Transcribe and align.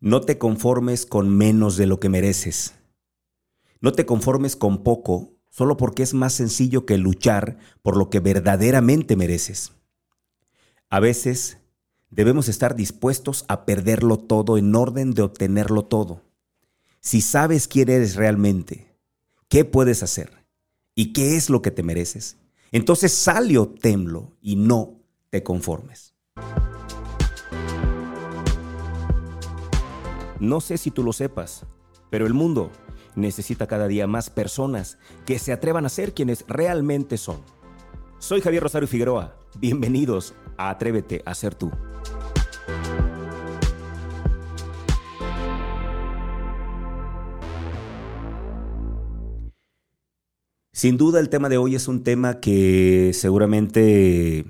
No 0.00 0.20
te 0.20 0.36
conformes 0.36 1.06
con 1.06 1.34
menos 1.34 1.78
de 1.78 1.86
lo 1.86 1.98
que 1.98 2.10
mereces. 2.10 2.74
No 3.80 3.92
te 3.92 4.04
conformes 4.04 4.54
con 4.54 4.82
poco 4.82 5.32
solo 5.48 5.78
porque 5.78 6.02
es 6.02 6.12
más 6.12 6.34
sencillo 6.34 6.84
que 6.84 6.98
luchar 6.98 7.56
por 7.80 7.96
lo 7.96 8.10
que 8.10 8.20
verdaderamente 8.20 9.16
mereces. 9.16 9.72
A 10.90 11.00
veces 11.00 11.56
debemos 12.10 12.48
estar 12.48 12.76
dispuestos 12.76 13.46
a 13.48 13.64
perderlo 13.64 14.18
todo 14.18 14.58
en 14.58 14.74
orden 14.74 15.12
de 15.12 15.22
obtenerlo 15.22 15.86
todo. 15.86 16.20
Si 17.00 17.22
sabes 17.22 17.68
quién 17.68 17.88
eres 17.88 18.16
realmente, 18.16 18.98
qué 19.48 19.64
puedes 19.64 20.02
hacer 20.02 20.44
y 20.94 21.14
qué 21.14 21.36
es 21.36 21.48
lo 21.48 21.62
que 21.62 21.70
te 21.70 21.82
mereces, 21.82 22.36
entonces 22.70 23.14
sal 23.14 23.50
y 23.50 23.56
obténlo 23.56 24.36
y 24.42 24.56
no 24.56 25.00
te 25.30 25.42
conformes. 25.42 26.15
No 30.40 30.60
sé 30.60 30.76
si 30.76 30.90
tú 30.90 31.02
lo 31.02 31.14
sepas, 31.14 31.64
pero 32.10 32.26
el 32.26 32.34
mundo 32.34 32.70
necesita 33.14 33.66
cada 33.66 33.88
día 33.88 34.06
más 34.06 34.28
personas 34.28 34.98
que 35.24 35.38
se 35.38 35.50
atrevan 35.50 35.86
a 35.86 35.88
ser 35.88 36.12
quienes 36.12 36.44
realmente 36.46 37.16
son. 37.16 37.40
Soy 38.18 38.42
Javier 38.42 38.62
Rosario 38.62 38.86
Figueroa. 38.86 39.38
Bienvenidos 39.58 40.34
a 40.58 40.68
Atrévete 40.68 41.22
a 41.24 41.34
ser 41.34 41.54
tú. 41.54 41.70
Sin 50.70 50.98
duda 50.98 51.20
el 51.20 51.30
tema 51.30 51.48
de 51.48 51.56
hoy 51.56 51.74
es 51.74 51.88
un 51.88 52.04
tema 52.04 52.40
que 52.40 53.12
seguramente 53.14 54.44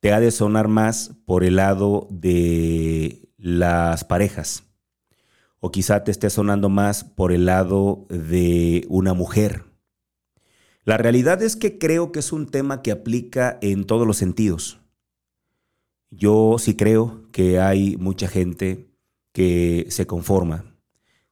te 0.00 0.14
ha 0.14 0.20
de 0.20 0.30
sonar 0.30 0.68
más 0.68 1.14
por 1.26 1.44
el 1.44 1.56
lado 1.56 2.08
de 2.10 3.28
las 3.42 4.04
parejas. 4.04 4.62
O 5.58 5.72
quizá 5.72 6.04
te 6.04 6.12
esté 6.12 6.30
sonando 6.30 6.68
más 6.68 7.02
por 7.02 7.32
el 7.32 7.46
lado 7.46 8.06
de 8.08 8.86
una 8.88 9.14
mujer. 9.14 9.64
La 10.84 10.96
realidad 10.96 11.42
es 11.42 11.56
que 11.56 11.78
creo 11.78 12.12
que 12.12 12.20
es 12.20 12.32
un 12.32 12.46
tema 12.46 12.82
que 12.82 12.92
aplica 12.92 13.58
en 13.60 13.84
todos 13.84 14.06
los 14.06 14.16
sentidos. 14.16 14.80
Yo 16.10 16.56
sí 16.58 16.76
creo 16.76 17.28
que 17.32 17.58
hay 17.60 17.96
mucha 17.96 18.28
gente 18.28 18.90
que 19.32 19.86
se 19.90 20.06
conforma. 20.06 20.76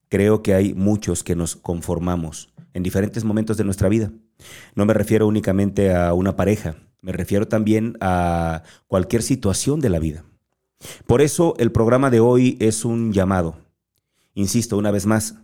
Creo 0.09 0.43
que 0.43 0.55
hay 0.55 0.75
muchos 0.75 1.23
que 1.23 1.37
nos 1.37 1.55
conformamos 1.55 2.53
en 2.75 2.83
diferentes 2.83 3.25
momentos 3.25 3.57
de 3.57 3.65
nuestra 3.65 3.89
vida. 3.89 4.11
No 4.75 4.85
me 4.85 4.95
refiero 4.95 5.29
únicamente 5.29 5.95
a 5.95 6.13
una 6.15 6.35
pareja, 6.35 6.77
me 7.03 7.13
refiero 7.13 7.47
también 7.47 7.97
a 8.01 8.63
cualquier 8.89 9.23
situación 9.23 9.81
de 9.81 9.91
la 9.91 9.99
vida. 9.99 10.25
Por 11.07 11.21
eso 11.21 11.55
el 11.59 11.73
programa 11.73 12.11
de 12.11 12.21
hoy 12.21 12.57
es 12.61 12.85
un 12.85 13.13
llamado. 13.13 13.57
Insisto 14.35 14.77
una 14.79 14.91
vez 14.91 15.07
más, 15.07 15.37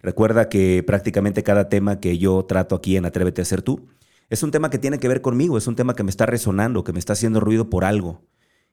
recuerda 0.00 0.48
que 0.48 0.82
prácticamente 0.86 1.42
cada 1.42 1.68
tema 1.68 2.00
que 2.00 2.18
yo 2.18 2.44
trato 2.44 2.74
aquí 2.74 2.96
en 2.96 3.04
Atrévete 3.04 3.42
a 3.42 3.44
ser 3.44 3.62
tú 3.62 3.88
es 4.30 4.42
un 4.42 4.50
tema 4.50 4.70
que 4.70 4.78
tiene 4.78 4.98
que 4.98 5.08
ver 5.08 5.20
conmigo, 5.20 5.58
es 5.58 5.66
un 5.66 5.76
tema 5.76 5.94
que 5.94 6.02
me 6.02 6.10
está 6.10 6.26
resonando, 6.26 6.84
que 6.84 6.92
me 6.92 6.98
está 6.98 7.12
haciendo 7.12 7.40
ruido 7.40 7.68
por 7.68 7.84
algo. 7.84 8.22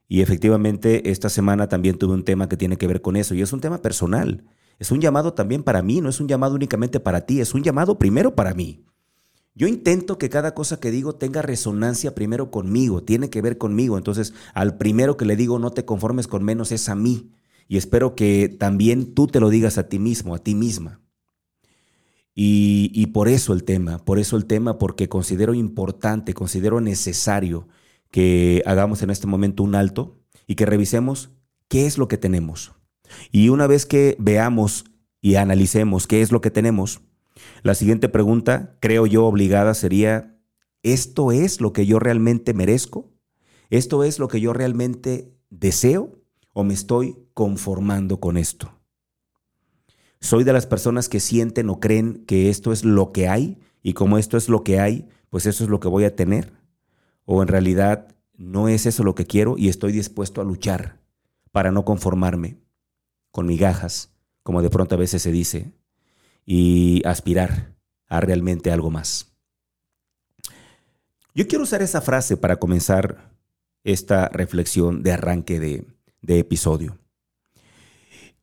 Y 0.08 0.22
efectivamente 0.22 1.12
esta 1.12 1.30
semana 1.30 1.68
también 1.68 1.98
tuve 1.98 2.14
un 2.14 2.24
tema 2.24 2.50
que 2.50 2.58
tiene 2.58 2.78
que 2.78 2.88
ver 2.88 3.02
con 3.02 3.16
eso 3.16 3.34
y 3.34 3.42
es 3.42 3.54
un 3.54 3.62
tema 3.62 3.82
personal. 3.82 4.44
Es 4.80 4.92
un 4.92 5.00
llamado 5.00 5.34
también 5.34 5.64
para 5.64 5.82
mí, 5.82 6.02
no 6.02 6.10
es 6.10 6.20
un 6.20 6.28
llamado 6.28 6.56
únicamente 6.56 7.00
para 7.00 7.22
ti, 7.22 7.40
es 7.40 7.54
un 7.54 7.64
llamado 7.64 7.98
primero 7.98 8.36
para 8.36 8.54
mí. 8.54 8.84
Yo 9.54 9.68
intento 9.68 10.18
que 10.18 10.30
cada 10.30 10.54
cosa 10.54 10.80
que 10.80 10.92
digo 10.92 11.16
tenga 11.16 11.42
resonancia 11.42 12.16
primero 12.16 12.52
conmigo, 12.52 13.04
tiene 13.04 13.30
que 13.30 13.42
ver 13.42 13.58
conmigo. 13.58 13.98
Entonces, 13.98 14.34
al 14.54 14.78
primero 14.78 15.18
que 15.18 15.26
le 15.26 15.36
digo 15.36 15.60
no 15.60 15.72
te 15.72 15.86
conformes 15.86 16.28
con 16.28 16.44
menos 16.44 16.72
es 16.72 16.88
a 16.90 16.96
mí. 16.96 17.32
Y 17.68 17.78
espero 17.78 18.16
que 18.16 18.50
también 18.50 19.14
tú 19.14 19.28
te 19.28 19.40
lo 19.40 19.50
digas 19.50 19.78
a 19.78 19.88
ti 19.88 20.00
mismo, 20.00 20.36
a 20.36 20.40
ti 20.40 20.56
misma. 20.56 21.02
Y, 22.34 23.08
por 23.08 23.28
eso 23.28 23.54
el 23.54 23.64
tema, 23.66 24.00
por 24.00 24.18
eso 24.18 24.38
el 24.38 24.46
tema, 24.46 24.78
porque 24.78 25.10
considero 25.10 25.54
importante, 25.54 26.34
considero 26.34 26.80
necesario 26.80 27.68
que 28.10 28.64
hagamos 28.66 29.04
en 29.04 29.10
este 29.10 29.28
momento 29.28 29.64
un 29.64 29.76
alto 29.76 30.18
y 30.48 30.56
que 30.56 30.66
revisemos 30.66 31.32
qué 31.68 31.86
es 31.86 31.98
lo 31.98 32.08
que 32.08 32.18
tenemos. 32.18 32.72
Y 33.32 33.50
una 33.50 33.68
vez 33.68 33.86
que 33.86 34.16
veamos 34.18 34.86
y 35.22 35.36
analicemos 35.36 36.08
qué 36.08 36.22
es 36.22 36.32
lo 36.32 36.42
que 36.42 36.52
tenemos, 36.52 37.02
la 37.64 37.76
siguiente 37.76 38.10
pregunta, 38.10 38.78
creo 38.80 39.06
yo 39.06 39.26
obligada, 39.26 39.74
sería, 39.74 40.38
¿esto 40.84 41.32
es 41.32 41.62
lo 41.62 41.74
que 41.74 41.86
yo 41.86 42.00
realmente 42.00 42.54
merezco? 42.54 43.12
¿Esto 43.70 44.04
es 44.04 44.20
lo 44.20 44.28
que 44.28 44.42
yo 44.42 44.54
realmente 44.54 45.34
deseo? 45.50 46.20
¿O 46.54 46.64
me 46.64 46.74
estoy 46.74 47.18
conformando 47.34 48.20
con 48.20 48.38
esto? 48.38 48.74
¿Soy 50.20 50.44
de 50.44 50.54
las 50.54 50.68
personas 50.68 51.10
que 51.10 51.20
sienten 51.20 51.70
o 51.70 51.80
creen 51.80 52.26
que 52.26 52.50
esto 52.50 52.72
es 52.72 52.84
lo 52.84 53.12
que 53.12 53.28
hay? 53.28 53.60
Y 53.82 53.94
como 53.94 54.18
esto 54.18 54.38
es 54.38 54.50
lo 54.50 54.64
que 54.64 54.80
hay, 54.80 55.08
pues 55.30 55.46
eso 55.46 55.64
es 55.64 55.70
lo 55.70 55.80
que 55.80 55.88
voy 55.88 56.04
a 56.04 56.16
tener. 56.16 56.54
¿O 57.26 57.42
en 57.42 57.48
realidad 57.48 58.16
no 58.36 58.68
es 58.68 58.86
eso 58.86 59.04
lo 59.04 59.16
que 59.16 59.26
quiero 59.26 59.56
y 59.58 59.70
estoy 59.70 59.92
dispuesto 59.92 60.42
a 60.42 60.44
luchar 60.44 61.00
para 61.52 61.72
no 61.72 61.86
conformarme 61.86 62.58
con 63.32 63.46
migajas, 63.46 64.12
como 64.44 64.62
de 64.62 64.70
pronto 64.70 64.96
a 64.96 64.98
veces 64.98 65.22
se 65.22 65.32
dice, 65.32 65.72
y 66.46 67.02
aspirar 67.06 67.76
a 68.08 68.20
realmente 68.20 68.72
algo 68.72 68.90
más. 68.90 69.32
Yo 71.34 71.48
quiero 71.48 71.64
usar 71.64 71.82
esa 71.82 72.02
frase 72.02 72.36
para 72.36 72.58
comenzar 72.58 73.32
esta 73.84 74.28
reflexión 74.30 75.02
de 75.02 75.14
arranque 75.14 75.60
de, 75.60 75.86
episodio. 76.28 76.98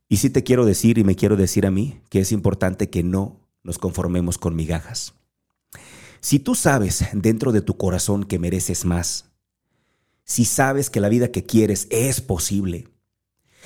Y 0.09 0.17
sí 0.17 0.31
te 0.31 0.43
quiero 0.43 0.65
decir 0.65 0.99
y 0.99 1.05
me 1.05 1.17
quiero 1.17 1.37
decir 1.37 1.67
a 1.67 1.71
mí 1.71 2.01
que 2.09 2.21
es 2.21 2.33
importante 2.33 2.89
que 2.89 3.03
no 3.03 3.41
nos 3.63 3.79
conformemos 3.79 4.39
con 4.39 4.57
migajas. 4.57 5.15
Si 6.21 6.39
tú 6.39 6.55
sabes 6.55 7.07
dentro 7.13 7.53
de 7.53 7.61
tu 7.61 7.77
corazón 7.77 8.25
que 8.25 8.39
mereces 8.39 8.85
más, 8.85 9.27
si 10.25 10.45
sabes 10.45 10.91
que 10.91 11.01
la 11.01 11.09
vida 11.09 11.31
que 11.31 11.45
quieres 11.45 11.87
es 11.91 12.21
posible, 12.21 12.89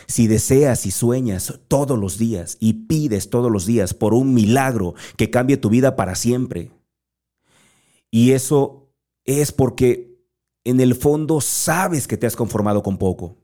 si 0.07 0.27
deseas 0.27 0.87
y 0.87 0.91
sueñas 0.91 1.61
todos 1.69 1.99
los 1.99 2.19
días 2.19 2.57
y 2.61 2.73
pides 2.87 3.31
todos 3.31 3.51
los 3.51 3.67
días 3.67 3.95
por 3.95 4.15
un 4.15 4.35
milagro 4.35 4.95
que 5.17 5.31
cambie 5.31 5.57
tu 5.57 5.71
vida 5.71 5.97
para 5.97 6.15
siempre, 6.15 6.71
y 8.11 8.33
eso 8.33 8.93
es 9.25 9.53
porque 9.53 10.23
en 10.65 10.81
el 10.81 10.95
fondo 10.95 11.41
sabes 11.41 12.07
que 12.07 12.17
te 12.17 12.27
has 12.27 12.37
conformado 12.37 12.83
con 12.83 12.99
poco. 12.99 13.39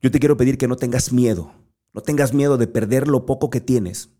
Yo 0.00 0.10
te 0.10 0.18
quiero 0.18 0.36
pedir 0.36 0.58
que 0.58 0.66
no 0.66 0.76
tengas 0.76 1.12
miedo, 1.12 1.52
no 1.92 2.00
tengas 2.00 2.32
miedo 2.32 2.56
de 2.56 2.66
perder 2.66 3.08
lo 3.08 3.26
poco 3.26 3.50
que 3.50 3.60
tienes 3.60 4.10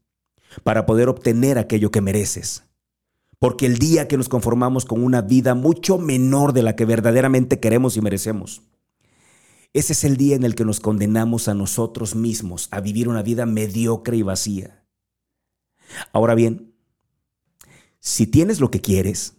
para 0.65 0.87
poder 0.87 1.09
obtener 1.09 1.59
aquello 1.59 1.91
que 1.91 2.01
mereces. 2.01 2.65
Porque 3.39 3.67
el 3.67 3.79
día 3.79 4.09
que 4.09 4.17
nos 4.17 4.29
conformamos 4.29 4.85
con 4.85 5.03
una 5.03 5.23
vida 5.23 5.55
mucho 5.55 5.99
menor 5.99 6.53
de 6.53 6.63
la 6.63 6.77
que 6.77 6.85
verdaderamente 6.85 7.61
queremos 7.61 7.97
y 7.97 8.01
merecemos, 8.01 8.63
ese 9.73 9.93
es 9.93 10.05
el 10.05 10.17
día 10.17 10.37
en 10.37 10.45
el 10.45 10.55
que 10.55 10.65
nos 10.65 10.81
condenamos 10.81 11.49
a 11.49 11.55
nosotros 11.55 12.15
mismos 12.15 12.69
a 12.71 12.81
vivir 12.81 13.09
una 13.09 13.23
vida 13.23 13.47
mediocre 13.47 14.17
y 14.17 14.23
vacía. 14.23 14.87
Ahora 16.13 16.35
bien, 16.35 16.75
si 18.01 18.27
tienes 18.27 18.61
lo 18.61 18.71
que 18.71 18.81
quieres, 18.81 19.35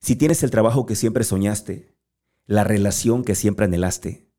si 0.00 0.16
tienes 0.16 0.42
el 0.42 0.50
trabajo 0.50 0.86
que 0.86 0.96
siempre 0.96 1.24
soñaste, 1.24 1.96
la 2.46 2.64
relación 2.64 3.24
que 3.24 3.34
siempre 3.34 3.66
anhelaste, 3.66 4.30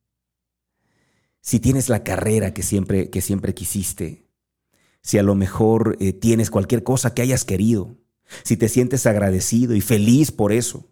si 1.41 1.59
tienes 1.59 1.89
la 1.89 2.03
carrera 2.03 2.53
que 2.53 2.63
siempre, 2.63 3.09
que 3.09 3.21
siempre 3.21 3.53
quisiste, 3.53 4.29
si 5.01 5.17
a 5.17 5.23
lo 5.23 5.35
mejor 5.35 5.97
eh, 5.99 6.13
tienes 6.13 6.51
cualquier 6.51 6.83
cosa 6.83 7.13
que 7.13 7.21
hayas 7.21 7.45
querido, 7.45 7.97
si 8.43 8.57
te 8.57 8.69
sientes 8.69 9.05
agradecido 9.05 9.75
y 9.75 9.81
feliz 9.81 10.31
por 10.31 10.51
eso, 10.51 10.90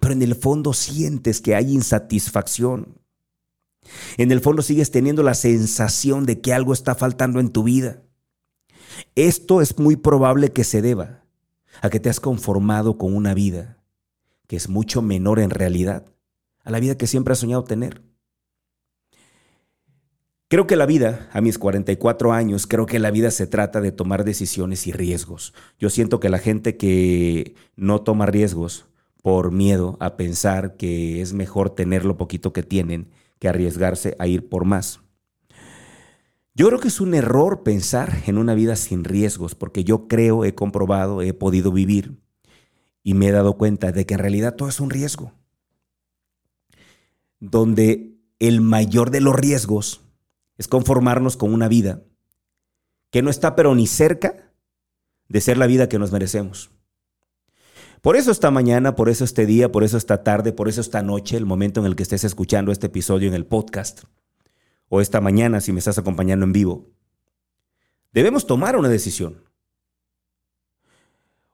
pero 0.00 0.12
en 0.12 0.22
el 0.22 0.34
fondo 0.34 0.72
sientes 0.72 1.40
que 1.40 1.54
hay 1.54 1.72
insatisfacción. 1.72 2.98
En 4.16 4.32
el 4.32 4.40
fondo 4.40 4.62
sigues 4.62 4.90
teniendo 4.90 5.22
la 5.22 5.34
sensación 5.34 6.26
de 6.26 6.40
que 6.40 6.52
algo 6.52 6.72
está 6.72 6.94
faltando 6.94 7.40
en 7.40 7.50
tu 7.50 7.62
vida. 7.62 8.02
Esto 9.14 9.62
es 9.62 9.78
muy 9.78 9.96
probable 9.96 10.52
que 10.52 10.64
se 10.64 10.82
deba 10.82 11.24
a 11.80 11.90
que 11.90 12.00
te 12.00 12.10
has 12.10 12.20
conformado 12.20 12.98
con 12.98 13.14
una 13.14 13.34
vida 13.34 13.78
que 14.46 14.56
es 14.56 14.68
mucho 14.68 15.02
menor 15.02 15.38
en 15.38 15.50
realidad 15.50 16.06
a 16.64 16.70
la 16.70 16.80
vida 16.80 16.96
que 16.96 17.06
siempre 17.06 17.32
has 17.32 17.38
soñado 17.38 17.64
tener. 17.64 18.02
Creo 20.48 20.66
que 20.66 20.76
la 20.76 20.86
vida, 20.86 21.28
a 21.32 21.42
mis 21.42 21.58
44 21.58 22.32
años, 22.32 22.66
creo 22.66 22.86
que 22.86 22.98
la 22.98 23.10
vida 23.10 23.30
se 23.30 23.46
trata 23.46 23.82
de 23.82 23.92
tomar 23.92 24.24
decisiones 24.24 24.86
y 24.86 24.92
riesgos. 24.92 25.52
Yo 25.78 25.90
siento 25.90 26.20
que 26.20 26.30
la 26.30 26.38
gente 26.38 26.78
que 26.78 27.54
no 27.76 28.00
toma 28.00 28.24
riesgos 28.26 28.86
por 29.28 29.52
miedo 29.52 29.98
a 30.00 30.16
pensar 30.16 30.78
que 30.78 31.20
es 31.20 31.34
mejor 31.34 31.68
tener 31.68 32.06
lo 32.06 32.16
poquito 32.16 32.54
que 32.54 32.62
tienen 32.62 33.10
que 33.38 33.46
arriesgarse 33.46 34.16
a 34.18 34.26
ir 34.26 34.48
por 34.48 34.64
más. 34.64 35.00
Yo 36.54 36.68
creo 36.68 36.80
que 36.80 36.88
es 36.88 36.98
un 36.98 37.12
error 37.12 37.62
pensar 37.62 38.22
en 38.26 38.38
una 38.38 38.54
vida 38.54 38.74
sin 38.74 39.04
riesgos, 39.04 39.54
porque 39.54 39.84
yo 39.84 40.08
creo, 40.08 40.46
he 40.46 40.54
comprobado, 40.54 41.20
he 41.20 41.34
podido 41.34 41.72
vivir 41.72 42.22
y 43.02 43.12
me 43.12 43.28
he 43.28 43.30
dado 43.30 43.58
cuenta 43.58 43.92
de 43.92 44.06
que 44.06 44.14
en 44.14 44.20
realidad 44.20 44.56
todo 44.56 44.70
es 44.70 44.80
un 44.80 44.88
riesgo. 44.88 45.34
Donde 47.38 48.16
el 48.38 48.62
mayor 48.62 49.10
de 49.10 49.20
los 49.20 49.36
riesgos 49.36 50.00
es 50.56 50.68
conformarnos 50.68 51.36
con 51.36 51.52
una 51.52 51.68
vida 51.68 52.00
que 53.10 53.20
no 53.20 53.28
está 53.28 53.54
pero 53.54 53.74
ni 53.74 53.86
cerca 53.86 54.54
de 55.28 55.42
ser 55.42 55.58
la 55.58 55.66
vida 55.66 55.86
que 55.90 55.98
nos 55.98 56.12
merecemos. 56.12 56.70
Por 58.00 58.16
eso 58.16 58.30
esta 58.30 58.50
mañana, 58.50 58.94
por 58.94 59.08
eso 59.08 59.24
este 59.24 59.44
día, 59.44 59.72
por 59.72 59.82
eso 59.82 59.96
esta 59.96 60.22
tarde, 60.22 60.52
por 60.52 60.68
eso 60.68 60.80
esta 60.80 61.02
noche, 61.02 61.36
el 61.36 61.46
momento 61.46 61.80
en 61.80 61.86
el 61.86 61.96
que 61.96 62.04
estés 62.04 62.24
escuchando 62.24 62.70
este 62.70 62.86
episodio 62.86 63.28
en 63.28 63.34
el 63.34 63.46
podcast, 63.46 64.04
o 64.88 65.00
esta 65.00 65.20
mañana 65.20 65.60
si 65.60 65.72
me 65.72 65.80
estás 65.80 65.98
acompañando 65.98 66.44
en 66.44 66.52
vivo, 66.52 66.86
debemos 68.12 68.46
tomar 68.46 68.76
una 68.76 68.88
decisión. 68.88 69.42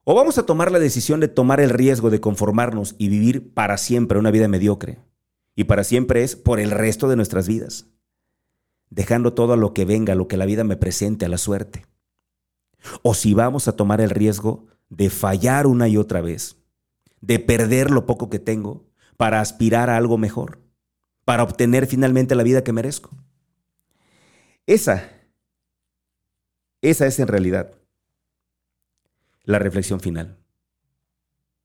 O 0.05 0.15
vamos 0.15 0.37
a 0.37 0.45
tomar 0.45 0.71
la 0.71 0.79
decisión 0.79 1.21
de 1.21 1.29
tomar 1.29 1.61
el 1.61 1.71
riesgo 1.71 2.11
de 2.11 2.21
conformarnos 2.21 2.95
y 2.99 3.09
vivir 3.09 3.55
para 3.55 3.79
siempre 3.79 4.19
una 4.19 4.31
vida 4.31 4.49
mediocre. 4.49 4.99
Y 5.57 5.65
para 5.65 5.83
siempre 5.83 6.23
es 6.23 6.37
por 6.37 6.61
el 6.61 6.71
resto 6.71 7.09
de 7.09 7.17
nuestras 7.17 7.49
vidas. 7.49 7.87
Dejando 8.91 9.33
todo 9.33 9.55
a 9.55 9.57
lo 9.57 9.73
que 9.73 9.87
venga, 9.87 10.15
lo 10.15 10.29
que 10.29 10.37
la 10.37 10.45
vida 10.45 10.63
me 10.63 10.77
presente, 10.77 11.25
a 11.25 11.31
la 11.31 11.39
suerte. 11.39 11.87
O 13.03 13.15
si 13.15 13.33
vamos 13.33 13.67
a 13.67 13.77
tomar 13.77 14.03
el 14.03 14.11
riesgo 14.11 14.67
de 14.89 15.11
fallar 15.11 15.67
una 15.67 15.89
y 15.89 15.97
otra 15.97 16.21
vez, 16.21 16.57
de 17.21 17.39
perder 17.39 17.91
lo 17.91 18.07
poco 18.07 18.31
que 18.31 18.39
tengo 18.39 18.87
para 19.17 19.41
aspirar 19.41 19.91
a 19.91 19.97
algo 19.97 20.19
mejor, 20.19 20.61
para 21.25 21.43
obtener 21.43 21.87
finalmente 21.87 22.35
la 22.35 22.43
vida 22.43 22.65
que 22.65 22.73
merezco. 22.73 23.11
Esa, 24.67 25.11
esa 26.81 27.07
es 27.07 27.19
en 27.19 27.29
realidad 27.29 27.75
la 29.45 29.59
reflexión 29.59 30.01
final, 30.01 30.39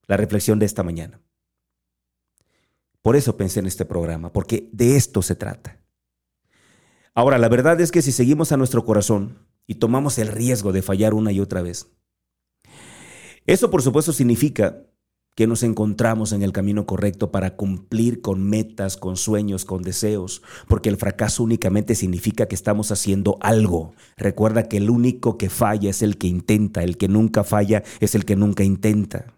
la 0.06 0.16
reflexión 0.16 0.58
de 0.58 0.66
esta 0.66 0.82
mañana. 0.82 1.20
Por 3.02 3.16
eso 3.16 3.36
pensé 3.36 3.60
en 3.60 3.66
este 3.66 3.84
programa, 3.84 4.32
porque 4.32 4.68
de 4.72 4.96
esto 4.96 5.22
se 5.22 5.34
trata. 5.34 5.78
Ahora, 7.14 7.38
la 7.38 7.48
verdad 7.48 7.80
es 7.80 7.90
que 7.90 8.02
si 8.02 8.12
seguimos 8.12 8.52
a 8.52 8.56
nuestro 8.56 8.84
corazón 8.84 9.46
y 9.66 9.76
tomamos 9.76 10.18
el 10.18 10.28
riesgo 10.28 10.72
de 10.72 10.82
fallar 10.82 11.14
una 11.14 11.32
y 11.32 11.40
otra 11.40 11.62
vez, 11.62 11.86
eso 13.52 13.68
por 13.68 13.82
supuesto 13.82 14.12
significa 14.12 14.84
que 15.34 15.48
nos 15.48 15.64
encontramos 15.64 16.30
en 16.32 16.42
el 16.44 16.52
camino 16.52 16.86
correcto 16.86 17.32
para 17.32 17.56
cumplir 17.56 18.20
con 18.20 18.48
metas, 18.48 18.96
con 18.96 19.16
sueños, 19.16 19.64
con 19.64 19.82
deseos, 19.82 20.40
porque 20.68 20.88
el 20.88 20.96
fracaso 20.96 21.42
únicamente 21.42 21.96
significa 21.96 22.46
que 22.46 22.54
estamos 22.54 22.92
haciendo 22.92 23.38
algo. 23.40 23.92
Recuerda 24.16 24.68
que 24.68 24.76
el 24.76 24.88
único 24.88 25.36
que 25.36 25.50
falla 25.50 25.90
es 25.90 26.02
el 26.02 26.16
que 26.16 26.28
intenta, 26.28 26.84
el 26.84 26.96
que 26.96 27.08
nunca 27.08 27.42
falla 27.42 27.82
es 27.98 28.14
el 28.14 28.24
que 28.24 28.36
nunca 28.36 28.62
intenta. 28.62 29.34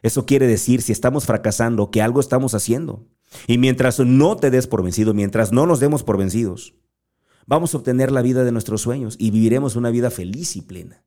Eso 0.00 0.24
quiere 0.24 0.46
decir, 0.46 0.80
si 0.80 0.92
estamos 0.92 1.26
fracasando, 1.26 1.90
que 1.90 2.00
algo 2.00 2.20
estamos 2.20 2.54
haciendo. 2.54 3.06
Y 3.46 3.58
mientras 3.58 4.00
no 4.00 4.36
te 4.36 4.50
des 4.50 4.66
por 4.66 4.82
vencido, 4.82 5.12
mientras 5.12 5.52
no 5.52 5.66
nos 5.66 5.78
demos 5.78 6.02
por 6.02 6.16
vencidos, 6.16 6.74
vamos 7.46 7.74
a 7.74 7.78
obtener 7.78 8.12
la 8.12 8.22
vida 8.22 8.44
de 8.44 8.52
nuestros 8.52 8.80
sueños 8.80 9.16
y 9.18 9.30
viviremos 9.30 9.76
una 9.76 9.90
vida 9.90 10.10
feliz 10.10 10.56
y 10.56 10.62
plena. 10.62 11.04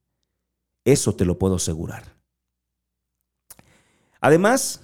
Eso 0.83 1.15
te 1.15 1.25
lo 1.25 1.39
puedo 1.39 1.55
asegurar. 1.55 2.14
Además, 4.25 4.81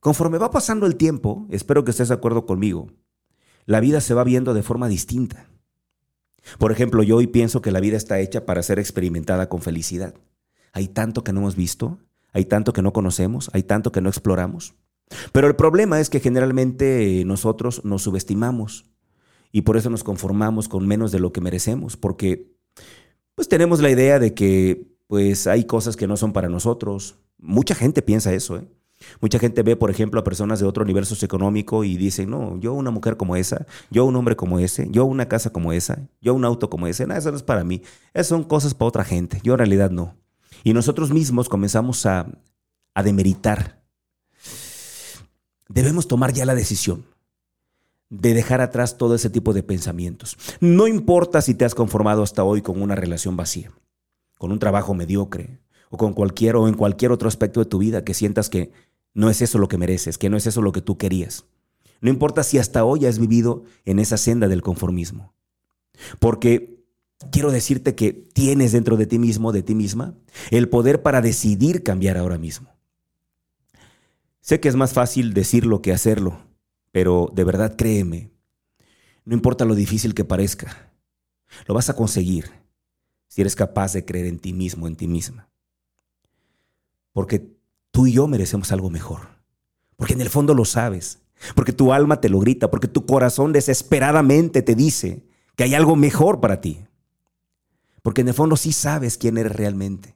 conforme 0.00 0.38
va 0.38 0.50
pasando 0.50 0.86
el 0.86 0.96
tiempo, 0.96 1.46
espero 1.50 1.84
que 1.84 1.90
estés 1.90 2.08
de 2.08 2.14
acuerdo 2.14 2.46
conmigo, 2.46 2.86
la 3.66 3.80
vida 3.80 4.00
se 4.00 4.14
va 4.14 4.24
viendo 4.24 4.54
de 4.54 4.62
forma 4.62 4.88
distinta. 4.88 5.46
Por 6.56 6.72
ejemplo, 6.72 7.02
yo 7.02 7.16
hoy 7.16 7.26
pienso 7.26 7.60
que 7.60 7.70
la 7.70 7.80
vida 7.80 7.98
está 7.98 8.18
hecha 8.18 8.46
para 8.46 8.62
ser 8.62 8.78
experimentada 8.78 9.50
con 9.50 9.60
felicidad. 9.60 10.14
Hay 10.72 10.88
tanto 10.88 11.22
que 11.22 11.34
no 11.34 11.40
hemos 11.40 11.54
visto, 11.54 11.98
hay 12.32 12.46
tanto 12.46 12.72
que 12.72 12.80
no 12.80 12.94
conocemos, 12.94 13.50
hay 13.52 13.62
tanto 13.62 13.92
que 13.92 14.00
no 14.00 14.08
exploramos. 14.08 14.74
Pero 15.32 15.48
el 15.48 15.54
problema 15.54 16.00
es 16.00 16.08
que 16.08 16.20
generalmente 16.20 17.24
nosotros 17.26 17.84
nos 17.84 18.00
subestimamos 18.00 18.86
y 19.52 19.60
por 19.60 19.76
eso 19.76 19.90
nos 19.90 20.02
conformamos 20.02 20.66
con 20.66 20.86
menos 20.86 21.12
de 21.12 21.20
lo 21.20 21.30
que 21.30 21.42
merecemos, 21.42 21.98
porque 21.98 22.56
pues 23.34 23.48
tenemos 23.48 23.82
la 23.82 23.90
idea 23.90 24.18
de 24.18 24.32
que 24.32 24.96
pues 25.08 25.46
hay 25.46 25.64
cosas 25.64 25.94
que 25.94 26.06
no 26.06 26.16
son 26.16 26.32
para 26.32 26.48
nosotros. 26.48 27.18
Mucha 27.36 27.74
gente 27.74 28.00
piensa 28.00 28.32
eso, 28.32 28.56
¿eh? 28.56 28.66
Mucha 29.20 29.38
gente 29.38 29.62
ve, 29.62 29.76
por 29.76 29.90
ejemplo, 29.90 30.20
a 30.20 30.24
personas 30.24 30.60
de 30.60 30.66
otro 30.66 30.84
nivel 30.84 31.06
socioeconómico 31.06 31.84
y 31.84 31.96
dice, 31.96 32.26
no, 32.26 32.58
yo 32.58 32.72
una 32.72 32.90
mujer 32.90 33.16
como 33.16 33.36
esa, 33.36 33.66
yo 33.90 34.04
un 34.04 34.16
hombre 34.16 34.36
como 34.36 34.58
ese, 34.58 34.88
yo 34.90 35.04
una 35.04 35.28
casa 35.28 35.50
como 35.50 35.72
esa, 35.72 36.08
yo 36.20 36.34
un 36.34 36.44
auto 36.44 36.68
como 36.70 36.86
ese, 36.86 37.06
nada, 37.06 37.18
eso 37.18 37.30
no 37.30 37.36
es 37.36 37.42
para 37.42 37.64
mí. 37.64 37.82
Esas 38.12 38.28
son 38.28 38.44
cosas 38.44 38.74
para 38.74 38.88
otra 38.88 39.04
gente, 39.04 39.40
yo 39.42 39.54
en 39.54 39.58
realidad 39.58 39.90
no. 39.90 40.16
Y 40.64 40.72
nosotros 40.72 41.10
mismos 41.10 41.48
comenzamos 41.48 42.04
a, 42.06 42.26
a 42.94 43.02
demeritar. 43.02 43.82
Debemos 45.68 46.08
tomar 46.08 46.32
ya 46.32 46.46
la 46.46 46.54
decisión 46.54 47.04
de 48.10 48.34
dejar 48.34 48.60
atrás 48.60 48.96
todo 48.96 49.14
ese 49.14 49.30
tipo 49.30 49.52
de 49.52 49.62
pensamientos. 49.62 50.36
No 50.60 50.88
importa 50.88 51.42
si 51.42 51.54
te 51.54 51.64
has 51.64 51.74
conformado 51.74 52.22
hasta 52.22 52.42
hoy 52.42 52.62
con 52.62 52.80
una 52.80 52.94
relación 52.94 53.36
vacía, 53.36 53.70
con 54.38 54.50
un 54.50 54.58
trabajo 54.58 54.94
mediocre, 54.94 55.60
o 55.90 55.96
con 55.96 56.12
cualquier 56.12 56.56
o 56.56 56.68
en 56.68 56.74
cualquier 56.74 57.12
otro 57.12 57.28
aspecto 57.28 57.60
de 57.60 57.66
tu 57.66 57.78
vida 57.78 58.04
que 58.04 58.14
sientas 58.14 58.48
que 58.48 58.72
no 59.18 59.30
es 59.30 59.42
eso 59.42 59.58
lo 59.58 59.66
que 59.66 59.78
mereces, 59.78 60.16
que 60.16 60.30
no 60.30 60.36
es 60.36 60.46
eso 60.46 60.62
lo 60.62 60.70
que 60.70 60.80
tú 60.80 60.96
querías. 60.96 61.44
No 62.00 62.08
importa 62.08 62.44
si 62.44 62.56
hasta 62.56 62.84
hoy 62.84 63.04
has 63.04 63.18
vivido 63.18 63.64
en 63.84 63.98
esa 63.98 64.16
senda 64.16 64.46
del 64.46 64.62
conformismo. 64.62 65.34
Porque 66.20 66.84
quiero 67.32 67.50
decirte 67.50 67.96
que 67.96 68.12
tienes 68.12 68.70
dentro 68.70 68.96
de 68.96 69.06
ti 69.06 69.18
mismo, 69.18 69.50
de 69.50 69.64
ti 69.64 69.74
misma, 69.74 70.14
el 70.52 70.68
poder 70.68 71.02
para 71.02 71.20
decidir 71.20 71.82
cambiar 71.82 72.16
ahora 72.16 72.38
mismo. 72.38 72.72
Sé 74.40 74.60
que 74.60 74.68
es 74.68 74.76
más 74.76 74.92
fácil 74.92 75.34
decirlo 75.34 75.82
que 75.82 75.92
hacerlo, 75.92 76.38
pero 76.92 77.28
de 77.34 77.42
verdad 77.42 77.74
créeme, 77.76 78.30
no 79.24 79.34
importa 79.34 79.64
lo 79.64 79.74
difícil 79.74 80.14
que 80.14 80.24
parezca, 80.24 80.92
lo 81.66 81.74
vas 81.74 81.90
a 81.90 81.96
conseguir 81.96 82.52
si 83.26 83.40
eres 83.40 83.56
capaz 83.56 83.94
de 83.94 84.04
creer 84.04 84.26
en 84.26 84.38
ti 84.38 84.52
mismo, 84.52 84.86
en 84.86 84.94
ti 84.94 85.08
misma. 85.08 85.50
Porque 87.12 87.57
tú 87.98 88.06
y 88.06 88.12
yo 88.12 88.28
merecemos 88.28 88.70
algo 88.70 88.90
mejor. 88.90 89.22
Porque 89.96 90.12
en 90.12 90.20
el 90.20 90.30
fondo 90.30 90.54
lo 90.54 90.64
sabes. 90.64 91.18
Porque 91.56 91.72
tu 91.72 91.92
alma 91.92 92.20
te 92.20 92.28
lo 92.28 92.38
grita. 92.38 92.70
Porque 92.70 92.86
tu 92.86 93.06
corazón 93.06 93.52
desesperadamente 93.52 94.62
te 94.62 94.76
dice 94.76 95.26
que 95.56 95.64
hay 95.64 95.74
algo 95.74 95.96
mejor 95.96 96.38
para 96.38 96.60
ti. 96.60 96.84
Porque 98.02 98.20
en 98.20 98.28
el 98.28 98.34
fondo 98.34 98.56
sí 98.56 98.70
sabes 98.70 99.18
quién 99.18 99.36
eres 99.36 99.50
realmente. 99.50 100.14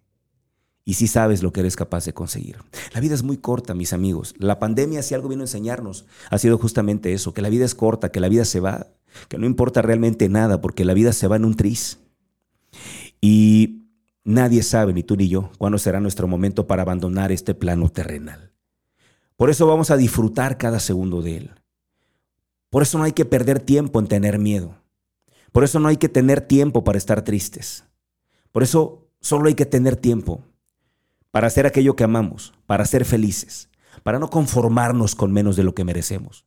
Y 0.85 0.95
sí 0.95 1.09
sabes 1.09 1.43
lo 1.43 1.53
que 1.53 1.59
eres 1.59 1.75
capaz 1.75 2.05
de 2.05 2.15
conseguir. 2.15 2.59
La 2.95 3.01
vida 3.01 3.17
es 3.17 3.25
muy 3.25 3.39
corta, 3.39 3.75
mis 3.75 3.93
amigos. 3.93 4.37
La 4.39 4.61
pandemia, 4.61 5.03
si 5.03 5.15
algo 5.15 5.29
vino 5.29 5.43
a 5.43 5.47
enseñarnos, 5.47 6.07
ha 6.31 6.39
sido 6.39 6.59
justamente 6.59 7.13
eso, 7.13 7.35
que 7.35 7.43
la 7.43 7.49
vida 7.49 7.65
es 7.65 7.75
corta, 7.75 8.13
que 8.13 8.21
la 8.21 8.29
vida 8.29 8.45
se 8.45 8.61
va, 8.61 8.87
que 9.29 9.39
no 9.39 9.47
importa 9.47 9.83
realmente 9.83 10.29
nada, 10.29 10.61
porque 10.61 10.85
la 10.85 10.95
vida 10.95 11.13
se 11.13 11.27
va 11.27 11.35
en 11.35 11.45
un 11.45 11.57
tris. 11.57 11.99
Y 13.21 13.82
Nadie 14.25 14.63
sabe, 14.63 14.93
ni 14.93 15.03
tú 15.03 15.17
ni 15.17 15.29
yo, 15.29 15.51
cuándo 15.59 15.79
será 15.79 16.01
nuestro 16.01 16.29
momento 16.29 16.67
para 16.67 16.83
abandonar 16.83 17.33
este 17.33 17.55
plano 17.55 17.89
terrenal. 17.89 18.53
Por 19.37 19.51
eso 19.51 19.67
vamos 19.67 19.91
a 19.91 19.97
disfrutar 19.97 20.59
cada 20.59 20.79
segundo 20.79 21.23
de 21.23 21.37
él. 21.39 21.51
Por 22.71 22.83
eso 22.83 22.99
no 22.99 23.05
hay 23.05 23.13
que 23.13 23.25
perder 23.25 23.59
tiempo 23.59 23.99
en 23.99 24.07
tener 24.07 24.39
miedo. 24.39 24.77
Por 25.51 25.65
eso 25.65 25.79
no 25.81 25.89
hay 25.89 25.97
que 25.97 26.09
tener 26.09 26.41
tiempo 26.41 26.85
para 26.85 26.99
estar 26.99 27.23
tristes. 27.23 27.85
Por 28.53 28.63
eso 28.63 29.09
solo 29.21 29.49
hay 29.49 29.55
que 29.55 29.67
tener 29.67 29.97
tiempo 29.97 30.45
para 31.31 31.49
hacer 31.49 31.67
aquello 31.67 31.97
que 31.97 32.05
amamos, 32.05 32.55
para 32.67 32.85
ser 32.85 33.05
felices, 33.05 33.69
para 34.03 34.19
no 34.19 34.31
conformarnos 34.31 35.15
con 35.15 35.33
menos 35.33 35.57
de 35.57 35.65
lo 35.65 35.75
que 35.75 35.85
merecemos 35.85 36.47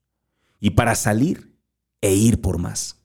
y 0.59 0.71
para 0.71 0.95
salir 0.95 1.55
e 2.01 2.13
ir 2.13 2.41
por 2.41 2.57
más. 2.57 3.04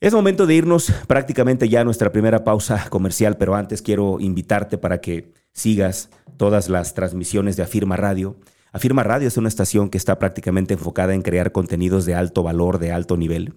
Es 0.00 0.14
momento 0.14 0.46
de 0.46 0.54
irnos 0.54 0.90
prácticamente 1.06 1.68
ya 1.68 1.82
a 1.82 1.84
nuestra 1.84 2.10
primera 2.10 2.42
pausa 2.42 2.88
comercial, 2.88 3.36
pero 3.36 3.54
antes 3.54 3.82
quiero 3.82 4.18
invitarte 4.18 4.78
para 4.78 5.02
que 5.02 5.34
sigas 5.52 6.08
todas 6.38 6.70
las 6.70 6.94
transmisiones 6.94 7.58
de 7.58 7.64
Afirma 7.64 7.98
Radio. 7.98 8.38
Afirma 8.72 9.02
Radio 9.02 9.28
es 9.28 9.36
una 9.36 9.48
estación 9.48 9.90
que 9.90 9.98
está 9.98 10.18
prácticamente 10.18 10.72
enfocada 10.72 11.12
en 11.12 11.20
crear 11.20 11.52
contenidos 11.52 12.06
de 12.06 12.14
alto 12.14 12.42
valor, 12.42 12.78
de 12.78 12.92
alto 12.92 13.18
nivel. 13.18 13.52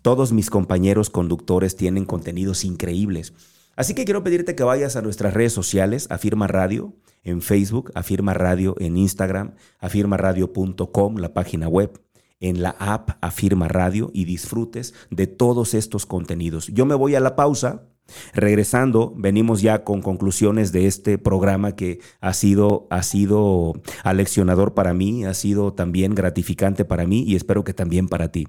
Todos 0.00 0.32
mis 0.32 0.48
compañeros 0.48 1.10
conductores 1.10 1.74
tienen 1.74 2.04
contenidos 2.04 2.64
increíbles. 2.64 3.32
Así 3.74 3.92
que 3.92 4.04
quiero 4.04 4.22
pedirte 4.22 4.54
que 4.54 4.62
vayas 4.62 4.94
a 4.94 5.02
nuestras 5.02 5.34
redes 5.34 5.52
sociales, 5.52 6.06
Afirma 6.08 6.46
Radio 6.46 6.94
en 7.24 7.42
Facebook, 7.42 7.90
Afirma 7.96 8.32
Radio 8.32 8.76
en 8.78 8.96
Instagram, 8.96 9.54
afirmaradio.com, 9.80 11.16
la 11.16 11.34
página 11.34 11.66
web 11.66 12.00
en 12.40 12.62
la 12.62 12.70
app 12.78 13.10
Afirma 13.20 13.68
Radio 13.68 14.10
y 14.12 14.24
disfrutes 14.24 14.94
de 15.10 15.26
todos 15.26 15.74
estos 15.74 16.06
contenidos. 16.06 16.66
Yo 16.68 16.86
me 16.86 16.94
voy 16.94 17.14
a 17.14 17.20
la 17.20 17.36
pausa. 17.36 17.86
Regresando, 18.34 19.14
venimos 19.16 19.62
ya 19.62 19.84
con 19.84 20.02
conclusiones 20.02 20.72
de 20.72 20.88
este 20.88 21.16
programa 21.16 21.76
que 21.76 22.00
ha 22.20 22.32
sido, 22.32 22.88
ha 22.90 23.04
sido 23.04 23.74
aleccionador 24.02 24.74
para 24.74 24.94
mí, 24.94 25.24
ha 25.24 25.34
sido 25.34 25.74
también 25.74 26.16
gratificante 26.16 26.84
para 26.84 27.06
mí 27.06 27.22
y 27.22 27.36
espero 27.36 27.62
que 27.62 27.72
también 27.72 28.08
para 28.08 28.32
ti. 28.32 28.48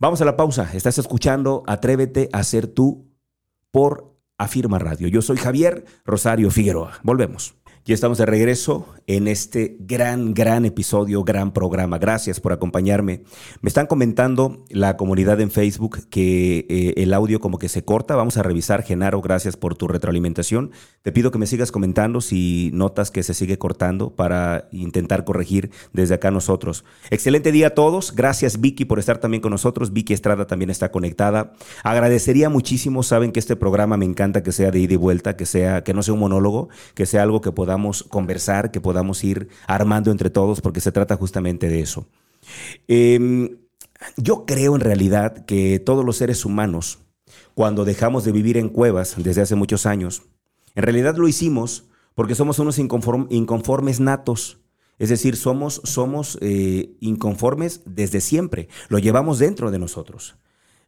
Vamos 0.00 0.20
a 0.22 0.24
la 0.24 0.36
pausa. 0.36 0.68
Estás 0.74 0.98
escuchando 0.98 1.62
Atrévete 1.68 2.30
a 2.32 2.42
ser 2.42 2.66
tú 2.66 3.12
por 3.70 4.16
Afirma 4.38 4.78
Radio. 4.78 5.06
Yo 5.06 5.22
soy 5.22 5.36
Javier 5.36 5.84
Rosario 6.04 6.50
Figueroa. 6.50 6.98
Volvemos. 7.04 7.59
Y 7.90 7.92
estamos 7.92 8.18
de 8.18 8.26
regreso 8.26 8.86
en 9.08 9.26
este 9.26 9.76
gran, 9.80 10.32
gran 10.32 10.64
episodio, 10.64 11.24
gran 11.24 11.52
programa. 11.52 11.98
Gracias 11.98 12.38
por 12.38 12.52
acompañarme. 12.52 13.24
Me 13.62 13.66
están 13.66 13.88
comentando 13.88 14.64
la 14.68 14.96
comunidad 14.96 15.40
en 15.40 15.50
Facebook 15.50 16.06
que 16.08 16.66
eh, 16.68 16.94
el 16.98 17.12
audio 17.12 17.40
como 17.40 17.58
que 17.58 17.68
se 17.68 17.84
corta. 17.84 18.14
Vamos 18.14 18.36
a 18.36 18.44
revisar. 18.44 18.84
Genaro, 18.84 19.20
gracias 19.20 19.56
por 19.56 19.74
tu 19.74 19.88
retroalimentación. 19.88 20.70
Te 21.02 21.10
pido 21.10 21.32
que 21.32 21.38
me 21.38 21.48
sigas 21.48 21.72
comentando 21.72 22.20
si 22.20 22.70
notas 22.72 23.10
que 23.10 23.24
se 23.24 23.34
sigue 23.34 23.58
cortando 23.58 24.14
para 24.14 24.68
intentar 24.70 25.24
corregir 25.24 25.72
desde 25.92 26.14
acá 26.14 26.30
nosotros. 26.30 26.84
Excelente 27.10 27.50
día 27.50 27.66
a 27.66 27.70
todos. 27.70 28.14
Gracias 28.14 28.60
Vicky 28.60 28.84
por 28.84 29.00
estar 29.00 29.18
también 29.18 29.40
con 29.40 29.50
nosotros. 29.50 29.92
Vicky 29.92 30.12
Estrada 30.12 30.46
también 30.46 30.70
está 30.70 30.92
conectada. 30.92 31.54
Agradecería 31.82 32.50
muchísimo. 32.50 33.02
Saben 33.02 33.32
que 33.32 33.40
este 33.40 33.56
programa 33.56 33.96
me 33.96 34.04
encanta 34.04 34.44
que 34.44 34.52
sea 34.52 34.70
de 34.70 34.78
ida 34.78 34.94
y 34.94 34.96
vuelta, 34.96 35.34
que 35.34 35.44
sea 35.44 35.82
que 35.82 35.92
no 35.92 36.04
sea 36.04 36.14
un 36.14 36.20
monólogo, 36.20 36.68
que 36.94 37.04
sea 37.04 37.24
algo 37.24 37.40
que 37.40 37.50
podamos 37.50 37.79
conversar, 38.08 38.70
que 38.70 38.80
podamos 38.80 39.22
ir 39.24 39.48
armando 39.66 40.10
entre 40.10 40.30
todos, 40.30 40.60
porque 40.60 40.80
se 40.80 40.92
trata 40.92 41.16
justamente 41.16 41.68
de 41.68 41.80
eso. 41.80 42.06
Em, 42.88 43.58
yo 44.16 44.46
creo 44.46 44.74
en 44.74 44.80
realidad 44.80 45.44
que 45.44 45.78
todos 45.78 46.04
los 46.04 46.16
seres 46.16 46.44
humanos, 46.44 47.00
cuando 47.54 47.84
dejamos 47.84 48.24
de 48.24 48.32
vivir 48.32 48.56
en 48.56 48.68
cuevas 48.68 49.14
desde 49.18 49.42
hace 49.42 49.54
muchos 49.54 49.86
años, 49.86 50.22
en 50.74 50.82
realidad 50.82 51.16
lo 51.16 51.28
hicimos 51.28 51.84
porque 52.14 52.34
somos 52.34 52.58
unos 52.58 52.78
inconformes 52.78 54.00
natos. 54.00 54.58
Es 54.98 55.08
decir, 55.08 55.36
somos, 55.36 55.80
somos 55.84 56.38
eh, 56.42 56.94
inconformes 57.00 57.80
desde 57.86 58.20
siempre. 58.20 58.68
Lo 58.88 58.98
llevamos 58.98 59.38
dentro 59.38 59.70
de 59.70 59.78
nosotros. 59.78 60.36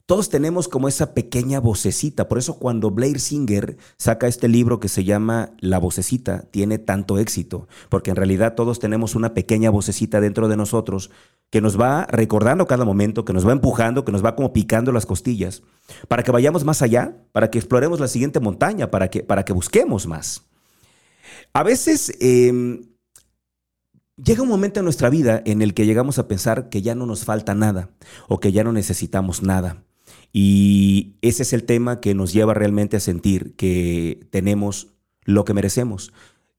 Todos 0.05 0.27
tenemos 0.29 0.67
como 0.67 0.89
esa 0.89 1.13
pequeña 1.13 1.61
vocecita. 1.61 2.27
Por 2.27 2.37
eso 2.37 2.59
cuando 2.59 2.91
Blair 2.91 3.21
Singer 3.21 3.77
saca 3.97 4.27
este 4.27 4.49
libro 4.49 4.81
que 4.81 4.89
se 4.89 5.05
llama 5.05 5.51
La 5.59 5.77
vocecita, 5.77 6.41
tiene 6.51 6.77
tanto 6.77 7.17
éxito. 7.17 7.69
Porque 7.87 8.09
en 8.09 8.17
realidad 8.17 8.55
todos 8.55 8.79
tenemos 8.79 9.15
una 9.15 9.33
pequeña 9.33 9.69
vocecita 9.69 10.19
dentro 10.19 10.49
de 10.49 10.57
nosotros 10.57 11.09
que 11.49 11.61
nos 11.61 11.79
va 11.79 12.05
recordando 12.07 12.67
cada 12.67 12.83
momento, 12.83 13.23
que 13.23 13.31
nos 13.31 13.47
va 13.47 13.53
empujando, 13.53 14.03
que 14.03 14.11
nos 14.11 14.25
va 14.25 14.35
como 14.35 14.51
picando 14.51 14.91
las 14.91 15.05
costillas, 15.05 15.63
para 16.09 16.23
que 16.23 16.31
vayamos 16.31 16.65
más 16.65 16.81
allá, 16.81 17.15
para 17.31 17.49
que 17.49 17.59
exploremos 17.59 18.01
la 18.01 18.09
siguiente 18.09 18.41
montaña, 18.41 18.91
para 18.91 19.09
que, 19.09 19.23
para 19.23 19.45
que 19.45 19.53
busquemos 19.53 20.05
más. 20.05 20.43
A 21.53 21.63
veces... 21.63 22.11
Em, 22.19 22.89
llega 24.15 24.43
un 24.43 24.49
momento 24.49 24.79
en 24.79 24.83
nuestra 24.83 25.09
vida 25.09 25.41
en 25.45 25.61
el 25.61 25.73
que 25.73 25.85
llegamos 25.85 26.19
a 26.19 26.27
pensar 26.27 26.69
que 26.69 26.81
ya 26.81 26.93
no 26.93 27.05
nos 27.05 27.25
falta 27.25 27.55
nada 27.55 27.89
o 28.27 28.39
que 28.39 28.51
ya 28.51 28.63
no 28.63 28.71
necesitamos 28.71 29.41
nada. 29.41 29.83
Y 30.33 31.15
ese 31.21 31.43
es 31.43 31.53
el 31.53 31.63
tema 31.63 32.01
que 32.01 32.15
nos 32.15 32.33
lleva 32.33 32.55
realmente 32.55 32.97
a 32.97 32.99
sentir 32.99 33.55
que 33.55 34.27
tenemos 34.31 34.89
lo 35.23 35.45
que 35.45 35.53
merecemos. 35.53 36.11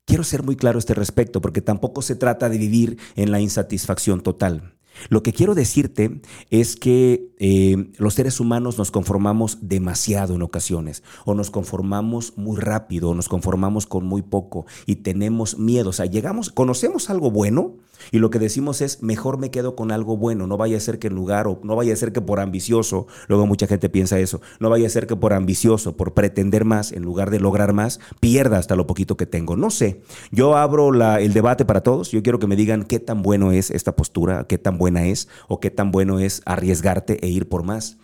Quiero 0.05 0.23
ser 0.23 0.45
muy 0.45 0.55
claro 0.55 0.79
a 0.79 0.81
este 0.81 0.95
respecto 0.95 1.41
porque 1.41 1.61
tampoco 1.61 2.01
se 2.01 2.15
trata 2.15 2.49
de 2.49 2.59
vivir 2.59 2.99
en 3.17 3.33
la 3.33 3.41
insatisfacción 3.41 4.23
total. 4.23 4.75
Lo 5.09 5.23
que 5.23 5.33
quiero 5.33 5.55
decirte 5.55 6.21
es 6.51 6.77
que 6.77 7.33
eh, 7.39 7.91
los 7.99 8.15
seres 8.15 8.41
humanos 8.41 8.79
nos 8.79 8.91
conformamos 8.91 9.59
demasiado 9.61 10.35
en 10.35 10.43
ocasiones, 10.43 11.03
o 11.25 11.35
nos 11.35 11.51
conformamos 11.51 12.35
muy 12.37 12.61
rápido, 12.61 13.11
o 13.11 13.15
nos 13.15 13.29
conformamos 13.29 13.87
con 13.87 14.07
muy 14.07 14.23
poco, 14.23 14.67
y 14.87 14.97
tenemos 14.97 15.59
miedo. 15.59 15.91
O 15.91 15.93
sea, 15.93 16.07
llegamos, 16.07 16.51
conocemos 16.51 17.11
algo 17.11 17.31
bueno, 17.31 17.75
y 18.11 18.19
lo 18.19 18.31
que 18.31 18.39
decimos 18.39 18.81
es, 18.81 19.03
mejor 19.03 19.39
me 19.39 19.51
quedo 19.51 19.77
con 19.77 19.91
algo 19.91 20.17
bueno, 20.17 20.47
no 20.47 20.57
vaya 20.57 20.77
a 20.77 20.81
ser 20.81 20.99
que 20.99 21.09
en 21.09 21.15
lugar, 21.15 21.47
o 21.47 21.61
no 21.63 21.77
vaya 21.77 21.93
a 21.93 21.97
ser 21.97 22.13
que 22.13 22.21
por 22.21 22.41
ambicioso, 22.41 23.07
luego 23.29 23.47
mucha 23.47 23.67
gente 23.67 23.89
piensa 23.89 24.19
eso, 24.19 24.41
no 24.61 24.71
vaya 24.71 24.87
a 24.87 24.91
ser 24.91 25.07
que 25.07 25.17
por 25.17 25.33
ambicioso, 25.33 25.97
por 25.97 26.15
pretender 26.15 26.65
más, 26.65 26.93
en 26.93 27.03
lugar 27.03 27.31
de 27.31 27.41
lograr 27.41 27.73
más, 27.73 28.01
pierda 28.21 28.59
hasta 28.59 28.77
lo 28.77 28.87
poquito 28.87 29.17
que 29.17 29.27
tengo. 29.27 29.57
No 29.57 29.71
sé, 29.71 30.03
yo 30.31 30.57
abro 30.57 30.91
el 31.19 31.33
debate 31.33 31.65
para 31.65 31.83
todos, 31.83 32.11
yo 32.11 32.23
quiero 32.23 32.39
que 32.39 32.47
me 32.47 32.57
digan 32.57 32.85
qué 32.85 33.01
tan 33.01 33.23
bueno 33.23 33.53
es 33.53 33.71
esta 33.71 33.97
postura, 33.97 34.47
qué 34.47 34.59
tan 34.59 34.79
buena 34.79 35.07
es, 35.07 35.29
o 35.49 35.61
qué 35.61 35.71
tan 35.71 35.91
bueno 35.91 36.19
es 36.19 36.43
arriesgarte 36.45 37.25
e 37.25 37.29
ir 37.29 37.49
por 37.49 37.63
más 37.63 37.99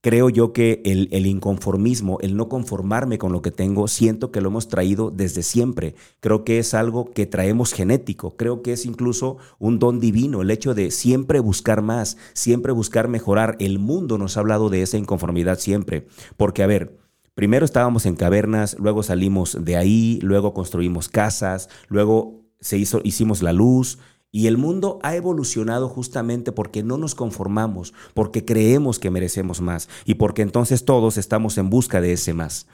creo 0.00 0.30
yo 0.30 0.52
que 0.52 0.82
el, 0.84 1.26
inconformismo, 1.26 2.18
el 2.20 2.36
no 2.36 2.48
conformarme 2.48 3.18
con 3.18 3.32
lo 3.32 3.42
que 3.42 3.50
tengo, 3.50 3.88
siento 3.88 4.30
que 4.30 4.40
lo 4.40 4.48
hemos 4.48 4.68
traído 4.68 5.10
desde 5.10 5.42
siempre. 5.42 5.94
Creo 6.20 6.44
que 6.44 6.58
es 6.58 6.74
algo 6.74 7.10
que 7.10 7.26
traemos 7.26 7.72
genético. 7.72 8.36
Creo 8.36 8.62
que 8.62 8.72
es 8.72 8.86
incluso 8.86 9.38
un 9.58 9.78
don 9.78 9.98
divino, 10.00 10.42
el 10.42 10.50
hecho 10.50 10.74
de 10.74 10.90
siempre 10.90 11.40
buscar 11.40 11.82
más, 11.82 12.16
siempre 12.34 12.72
buscar 12.72 13.08
mejorar. 13.08 13.56
El 13.58 13.78
mundo 13.78 14.18
nos 14.18 14.36
ha 14.36 14.40
hablado 14.40 14.70
de 14.70 14.82
esa 14.82 14.96
inconformidad 14.96 15.58
siempre. 15.58 16.06
Porque, 16.36 16.62
a 16.62 16.66
ver, 16.66 16.96
primero 17.34 17.64
estábamos 17.64 18.06
en 18.06 18.16
cavernas, 18.16 18.76
luego 18.78 19.02
salimos 19.02 19.58
de 19.64 19.76
ahí, 19.76 20.18
luego 20.22 20.54
construimos 20.54 21.08
casas, 21.08 21.68
luego 21.88 22.46
se 22.60 22.78
hizo, 22.78 23.00
hicimos 23.04 23.42
la 23.42 23.52
luz, 23.52 23.98
y 24.30 24.46
el 24.46 24.58
mundo 24.58 24.98
ha 25.02 25.16
evolucionado 25.16 25.88
justamente 25.88 26.52
porque 26.52 26.82
no 26.82 26.98
nos 26.98 27.14
conformamos, 27.14 27.94
porque 28.14 28.44
creemos 28.44 28.98
que 28.98 29.10
merecemos 29.10 29.60
más 29.60 29.88
y 30.04 30.14
porque 30.14 30.42
entonces 30.42 30.84
todos 30.84 31.16
estamos 31.16 31.58
en 31.58 31.70
busca 31.70 32.00
de 32.00 32.12
ese 32.12 32.34
más. 32.34 32.66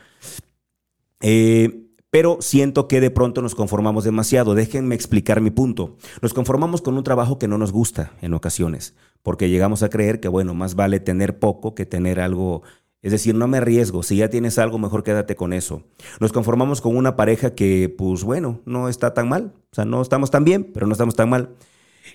Eh, 1.21 1.83
pero 2.13 2.39
siento 2.41 2.89
que 2.89 3.01
de 3.01 3.11
pronto 3.11 3.41
nos 3.41 3.55
conformamos 3.55 4.05
demasiado. 4.05 4.55
Déjenme 4.55 4.95
explicar 4.95 5.41
mi 5.41 5.51
punto. 5.51 5.97
Nos 6.21 6.35
conformamos 6.35 6.83
con 6.83 6.99
un 6.99 7.05
trabajo 7.05 7.39
que 7.39 7.49
no 7.49 7.57
nos 7.57 7.73
gusta 7.73 8.13
en 8.21 8.35
ocasiones, 8.35 8.95
porque 9.23 9.49
llegamos 9.49 9.83
a 9.83 9.89
creer 9.89 10.21
que, 10.21 10.29
bueno, 10.29 10.53
más 10.53 10.75
vale 10.75 11.01
tener 11.01 11.39
poco 11.39 11.75
que 11.75 11.87
tener 11.87 12.21
algo 12.21 12.65
es 13.03 13.13
decir, 13.13 13.35
no 13.35 13.49
me 13.49 13.59
arriesgo. 13.59 14.03
Si 14.03 14.17
ya 14.17 14.31
tienes 14.31 14.59
algo, 14.59 14.79
mejor 14.79 15.03
quédate 15.03 15.37
con 15.37 15.53
eso. 15.53 15.83
Nos 16.21 16.33
conformamos 16.33 16.81
con 16.81 16.97
una 16.97 17.17
pareja 17.17 17.55
que, 17.55 17.93
pues 17.97 18.23
bueno, 18.25 18.61
no 18.65 18.89
está 18.89 19.13
tan 19.13 19.29
mal. 19.29 19.53
O 19.71 19.75
sea, 19.75 19.85
no 19.85 20.01
estamos 20.01 20.31
tan 20.31 20.45
bien, 20.45 20.71
pero 20.73 20.87
no 20.87 20.93
estamos 20.93 21.17
tan 21.17 21.29
mal. 21.29 21.51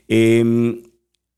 Eh, 0.08 0.82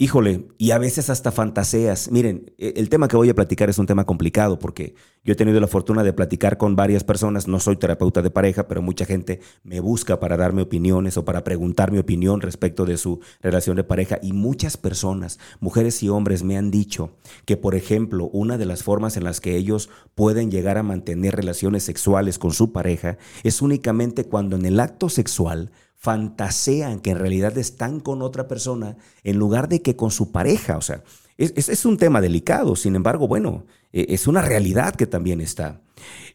Híjole, 0.01 0.47
y 0.57 0.71
a 0.71 0.77
veces 0.77 1.09
hasta 1.09 1.29
fantaseas. 1.29 2.09
Miren, 2.09 2.53
e, 2.57 2.75
el 2.77 2.87
tema 2.87 3.09
que 3.09 3.17
voy 3.17 3.27
a 3.27 3.35
platicar 3.35 3.69
es 3.69 3.79
un 3.79 3.85
tema 3.85 4.05
complicado 4.05 4.57
porque 4.57 4.95
yo 5.25 5.33
he 5.33 5.35
tenido 5.35 5.59
la 5.59 5.67
fortuna 5.67 6.05
de 6.05 6.13
platicar 6.13 6.57
con 6.57 6.77
varias 6.77 7.03
personas, 7.03 7.49
no 7.49 7.59
soy 7.59 7.75
terapeuta 7.75 8.21
de 8.21 8.29
pareja, 8.29 8.65
pero 8.69 8.81
mucha 8.81 9.03
gente 9.03 9.41
me 9.61 9.81
busca 9.81 10.17
para 10.21 10.37
darme 10.37 10.61
opiniones 10.61 11.17
o 11.17 11.25
para 11.25 11.43
preguntar 11.43 11.91
mi 11.91 11.97
opinión 11.97 12.39
respecto 12.39 12.85
de 12.85 12.95
su 12.95 13.19
relación 13.41 13.75
de 13.75 13.83
pareja 13.83 14.19
y 14.21 14.31
muchas 14.31 14.77
personas, 14.77 15.37
mujeres 15.59 16.01
y 16.01 16.07
hombres, 16.07 16.43
me 16.43 16.57
han 16.57 16.71
dicho 16.71 17.11
que, 17.43 17.57
por 17.57 17.75
ejemplo, 17.75 18.29
una 18.31 18.57
de 18.57 18.67
las 18.67 18.83
formas 18.83 19.17
en 19.17 19.25
las 19.25 19.41
que 19.41 19.57
ellos 19.57 19.89
pueden 20.15 20.49
llegar 20.49 20.77
a 20.77 20.83
mantener 20.83 21.35
relaciones 21.35 21.83
sexuales 21.83 22.39
con 22.39 22.53
su 22.53 22.71
pareja 22.71 23.17
es 23.43 23.61
únicamente 23.61 24.23
cuando 24.23 24.55
en 24.55 24.65
el 24.65 24.79
acto 24.79 25.09
sexual 25.09 25.71
fantasean 25.99 27.01
que 27.01 27.11
en 27.11 27.19
realidad 27.19 27.57
están 27.57 27.99
con 27.99 28.21
otra 28.21 28.47
persona 28.47 28.95
en 29.23 29.37
lugar 29.37 29.67
de 29.67 29.81
que 29.81 29.97
con 29.97 30.11
su 30.11 30.31
pareja. 30.31 30.77
O 30.77 30.81
sea, 30.81 31.03
es, 31.37 31.85
un 31.85 31.97
tema 31.97 32.21
delicado, 32.21 32.77
sin 32.77 32.95
embargo, 32.95 33.27
bueno, 33.27 33.65
e, 33.91 34.07
es 34.09 34.25
una 34.25 34.41
realidad 34.41 34.95
que 34.95 35.07
también 35.07 35.41
está. 35.41 35.81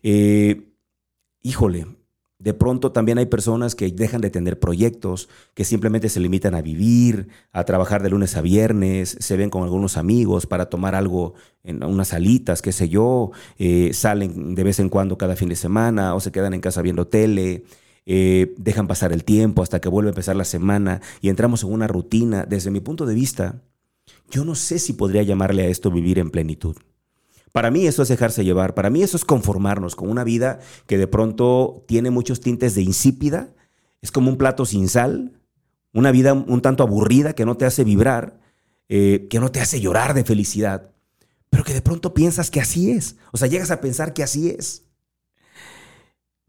Eh, 0.02 0.70
híjole, 1.42 1.86
de 2.38 2.52
pronto 2.52 2.92
también 2.92 3.16
hay 3.16 3.24
personas 3.24 3.74
que 3.74 3.90
dejan 3.90 4.20
de 4.20 4.28
tener 4.28 4.60
proyectos, 4.60 5.30
que 5.54 5.64
simplemente 5.64 6.10
se 6.10 6.20
limitan 6.20 6.54
a 6.54 6.60
vivir, 6.60 7.28
a 7.50 7.64
trabajar 7.64 8.02
de 8.02 8.10
lunes 8.10 8.36
a 8.36 8.42
viernes, 8.42 9.16
se 9.18 9.36
ven 9.38 9.48
con 9.48 9.62
algunos 9.62 9.96
amigos 9.96 10.44
para 10.46 10.66
tomar 10.66 10.94
algo 10.94 11.32
en 11.62 11.82
unas 11.82 12.08
salitas, 12.08 12.60
qué 12.60 12.72
sé 12.72 12.90
yo, 12.90 13.30
eh, 13.56 13.94
salen 13.94 14.54
de 14.54 14.62
vez 14.62 14.78
en 14.78 14.90
cuando 14.90 15.16
cada 15.16 15.36
fin 15.36 15.48
de 15.48 15.56
semana 15.56 16.14
o 16.14 16.20
se 16.20 16.32
quedan 16.32 16.52
en 16.52 16.60
casa 16.60 16.82
viendo 16.82 17.06
tele. 17.06 17.64
Eh, 18.06 18.54
dejan 18.58 18.86
pasar 18.86 19.12
el 19.12 19.24
tiempo 19.24 19.62
hasta 19.62 19.80
que 19.80 19.88
vuelve 19.88 20.08
a 20.08 20.12
empezar 20.12 20.36
la 20.36 20.44
semana 20.44 21.00
y 21.20 21.28
entramos 21.28 21.62
en 21.62 21.72
una 21.72 21.86
rutina. 21.86 22.44
Desde 22.44 22.70
mi 22.70 22.80
punto 22.80 23.06
de 23.06 23.14
vista, 23.14 23.62
yo 24.30 24.44
no 24.44 24.54
sé 24.54 24.78
si 24.78 24.92
podría 24.92 25.22
llamarle 25.22 25.62
a 25.62 25.68
esto 25.68 25.90
vivir 25.90 26.18
en 26.18 26.30
plenitud. 26.30 26.76
Para 27.52 27.70
mí 27.70 27.86
eso 27.86 28.02
es 28.02 28.08
dejarse 28.08 28.44
llevar, 28.44 28.74
para 28.74 28.90
mí 28.90 29.02
eso 29.02 29.16
es 29.16 29.24
conformarnos 29.24 29.94
con 29.94 30.10
una 30.10 30.24
vida 30.24 30.58
que 30.86 30.98
de 30.98 31.06
pronto 31.06 31.84
tiene 31.86 32.10
muchos 32.10 32.40
tintes 32.40 32.74
de 32.74 32.82
insípida, 32.82 33.54
es 34.02 34.10
como 34.10 34.28
un 34.28 34.36
plato 34.36 34.66
sin 34.66 34.88
sal, 34.88 35.40
una 35.92 36.10
vida 36.10 36.32
un 36.32 36.60
tanto 36.62 36.82
aburrida 36.82 37.34
que 37.34 37.46
no 37.46 37.56
te 37.56 37.64
hace 37.64 37.84
vibrar, 37.84 38.40
eh, 38.88 39.28
que 39.30 39.38
no 39.38 39.52
te 39.52 39.60
hace 39.60 39.80
llorar 39.80 40.14
de 40.14 40.24
felicidad, 40.24 40.90
pero 41.48 41.62
que 41.62 41.72
de 41.72 41.80
pronto 41.80 42.12
piensas 42.12 42.50
que 42.50 42.60
así 42.60 42.90
es, 42.90 43.14
o 43.30 43.36
sea, 43.36 43.46
llegas 43.46 43.70
a 43.70 43.80
pensar 43.80 44.14
que 44.14 44.24
así 44.24 44.50
es. 44.50 44.82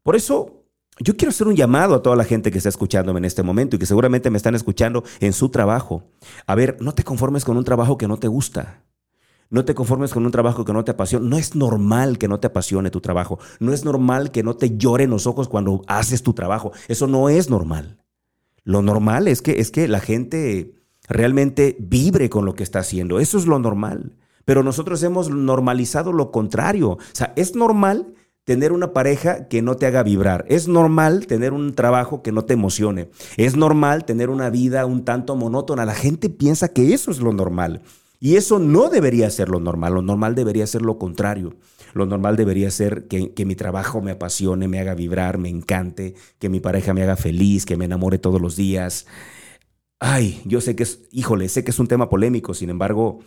Por 0.01 0.15
eso 0.15 0.64
yo 0.99 1.17
quiero 1.17 1.29
hacer 1.29 1.47
un 1.47 1.55
llamado 1.55 1.95
a 1.95 2.01
toda 2.01 2.15
la 2.15 2.23
gente 2.23 2.51
que 2.51 2.57
está 2.57 2.69
escuchándome 2.69 3.17
en 3.17 3.25
este 3.25 3.43
momento 3.43 3.75
y 3.75 3.79
que 3.79 3.85
seguramente 3.85 4.29
me 4.29 4.37
están 4.37 4.55
escuchando 4.55 5.03
en 5.19 5.33
su 5.33 5.49
trabajo. 5.49 6.03
A 6.47 6.55
ver, 6.55 6.77
no 6.79 6.93
te 6.93 7.03
conformes 7.03 7.43
con 7.43 7.57
un 7.57 7.65
trabajo 7.65 7.97
que 7.97 8.07
no 8.07 8.17
te 8.17 8.27
gusta. 8.27 8.83
No 9.49 9.65
te 9.65 9.75
conformes 9.75 10.11
con 10.13 10.25
un 10.25 10.31
trabajo 10.31 10.65
que 10.65 10.73
no 10.73 10.83
te 10.83 10.91
apasiona. 10.91 11.27
No 11.27 11.37
es 11.37 11.55
normal 11.55 12.17
que 12.17 12.27
no 12.27 12.39
te 12.39 12.47
apasione 12.47 12.89
tu 12.89 13.01
trabajo. 13.01 13.39
No 13.59 13.73
es 13.73 13.85
normal 13.85 14.31
que 14.31 14.41
no 14.41 14.55
te 14.55 14.77
lloren 14.77 15.09
los 15.09 15.27
ojos 15.27 15.49
cuando 15.49 15.81
haces 15.87 16.23
tu 16.23 16.33
trabajo. 16.33 16.71
Eso 16.87 17.07
no 17.07 17.29
es 17.29 17.49
normal. 17.49 17.97
Lo 18.63 18.81
normal 18.81 19.27
es 19.27 19.41
que, 19.41 19.59
es 19.59 19.71
que 19.71 19.87
la 19.87 19.99
gente 19.99 20.75
realmente 21.07 21.75
vibre 21.79 22.29
con 22.29 22.45
lo 22.45 22.55
que 22.55 22.63
está 22.63 22.79
haciendo. 22.79 23.19
Eso 23.19 23.37
es 23.37 23.45
lo 23.45 23.59
normal. 23.59 24.15
Pero 24.45 24.63
nosotros 24.63 25.03
hemos 25.03 25.29
normalizado 25.29 26.13
lo 26.13 26.31
contrario. 26.31 26.91
O 26.91 26.99
sea, 27.11 27.33
es 27.35 27.55
normal 27.55 28.15
tener 28.45 28.71
una 28.71 28.93
pareja 28.93 29.47
que 29.47 29.61
no 29.61 29.75
te 29.75 29.87
haga 29.87 30.03
vibrar. 30.03 30.45
Es 30.47 30.67
normal 30.67 31.27
tener 31.27 31.51
un 31.51 31.73
trabajo 31.73 32.21
que 32.21 32.31
no 32.31 32.45
te 32.45 32.53
emocione. 32.53 33.09
Es 33.37 33.57
normal 33.57 34.05
tener 34.05 34.29
una 34.29 34.49
vida 34.49 34.85
un 34.85 35.03
tanto 35.03 35.35
monótona. 35.35 35.83
La 35.83 35.95
gente 35.95 36.29
piensa 36.29 36.69
que 36.69 36.93
eso 36.93 37.11
es 37.11 37.19
lo 37.19 37.33
normal. 37.33 37.81
Y 38.19 38.35
eso 38.35 38.59
no 38.59 38.89
debería 38.89 39.29
ser 39.31 39.49
lo 39.49 39.59
normal. 39.59 39.95
Lo 39.95 40.01
normal 40.03 40.35
debería 40.35 40.67
ser 40.67 40.83
lo 40.83 40.99
contrario. 40.99 41.55
Lo 41.93 42.05
normal 42.05 42.35
debería 42.35 42.69
ser 42.71 43.07
que, 43.07 43.33
que, 43.33 43.45
mi 43.45 43.55
trabajo 43.55 44.01
me 44.01 44.11
apasione, 44.11 44.67
me 44.67 44.79
haga 44.79 44.95
vibrar, 44.95 45.37
me 45.37 45.49
encante, 45.49 46.13
que 46.39 46.49
mi 46.49 46.59
pareja 46.59 46.93
me 46.93 47.03
haga 47.03 47.15
feliz, 47.15 47.65
que 47.65 47.77
me 47.77 47.85
enamore 47.85 48.19
todos 48.19 48.41
los 48.41 48.55
días. 48.55 49.07
Ay, 49.99 50.41
yo 50.45 50.61
sé 50.61 50.75
que 50.75 50.83
es, 50.83 51.01
híjole, 51.11 51.49
sé 51.49 51.63
que 51.63 51.71
es 51.71 51.79
un 51.79 51.87
tema 51.87 52.09
polémico, 52.09 52.53
sin 52.53 52.69
embargo, 52.69 53.19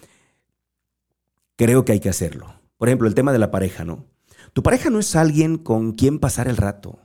creo 1.57 1.85
que 1.85 1.93
hay 1.93 2.01
que 2.01 2.11
hacerlo. 2.11 2.55
Por 2.77 2.89
ejemplo, 2.89 3.09
el 3.09 3.15
tema 3.15 3.33
de 3.33 3.39
la 3.39 3.51
pareja, 3.51 3.85
¿no? 3.85 4.05
Tu 4.52 4.62
pareja 4.62 4.90
no 4.90 4.99
es 4.99 5.14
alguien 5.17 5.59
con 5.59 5.93
quien 5.93 6.19
pasar 6.19 6.49
el 6.49 6.57
rato. 6.57 6.99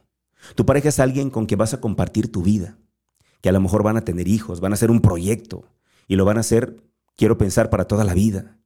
Tu 0.56 0.66
pareja 0.66 0.90
es 0.90 1.00
alguien 1.00 1.30
con 1.30 1.46
quien 1.46 1.58
vas 1.58 1.74
a 1.74 1.82
compartir 1.82 2.32
tu 2.32 2.44
vida, 2.44 2.78
que 3.42 3.50
a 3.50 3.52
lo 3.52 3.62
mejor 3.62 3.84
van 3.84 3.98
a 3.98 4.02
tener 4.04 4.28
hijos, 4.28 4.60
van 4.60 4.74
a 4.74 4.76
hacer 4.76 4.92
un 4.92 5.02
proyecto 5.02 5.66
y 6.08 6.16
lo 6.16 6.26
van 6.26 6.38
a 6.38 6.42
hacer, 6.42 6.84
quiero 7.16 7.38
pensar, 7.38 7.70
para 7.70 7.86
toda 7.86 8.04
la 8.04 8.14
vida. 8.14 8.58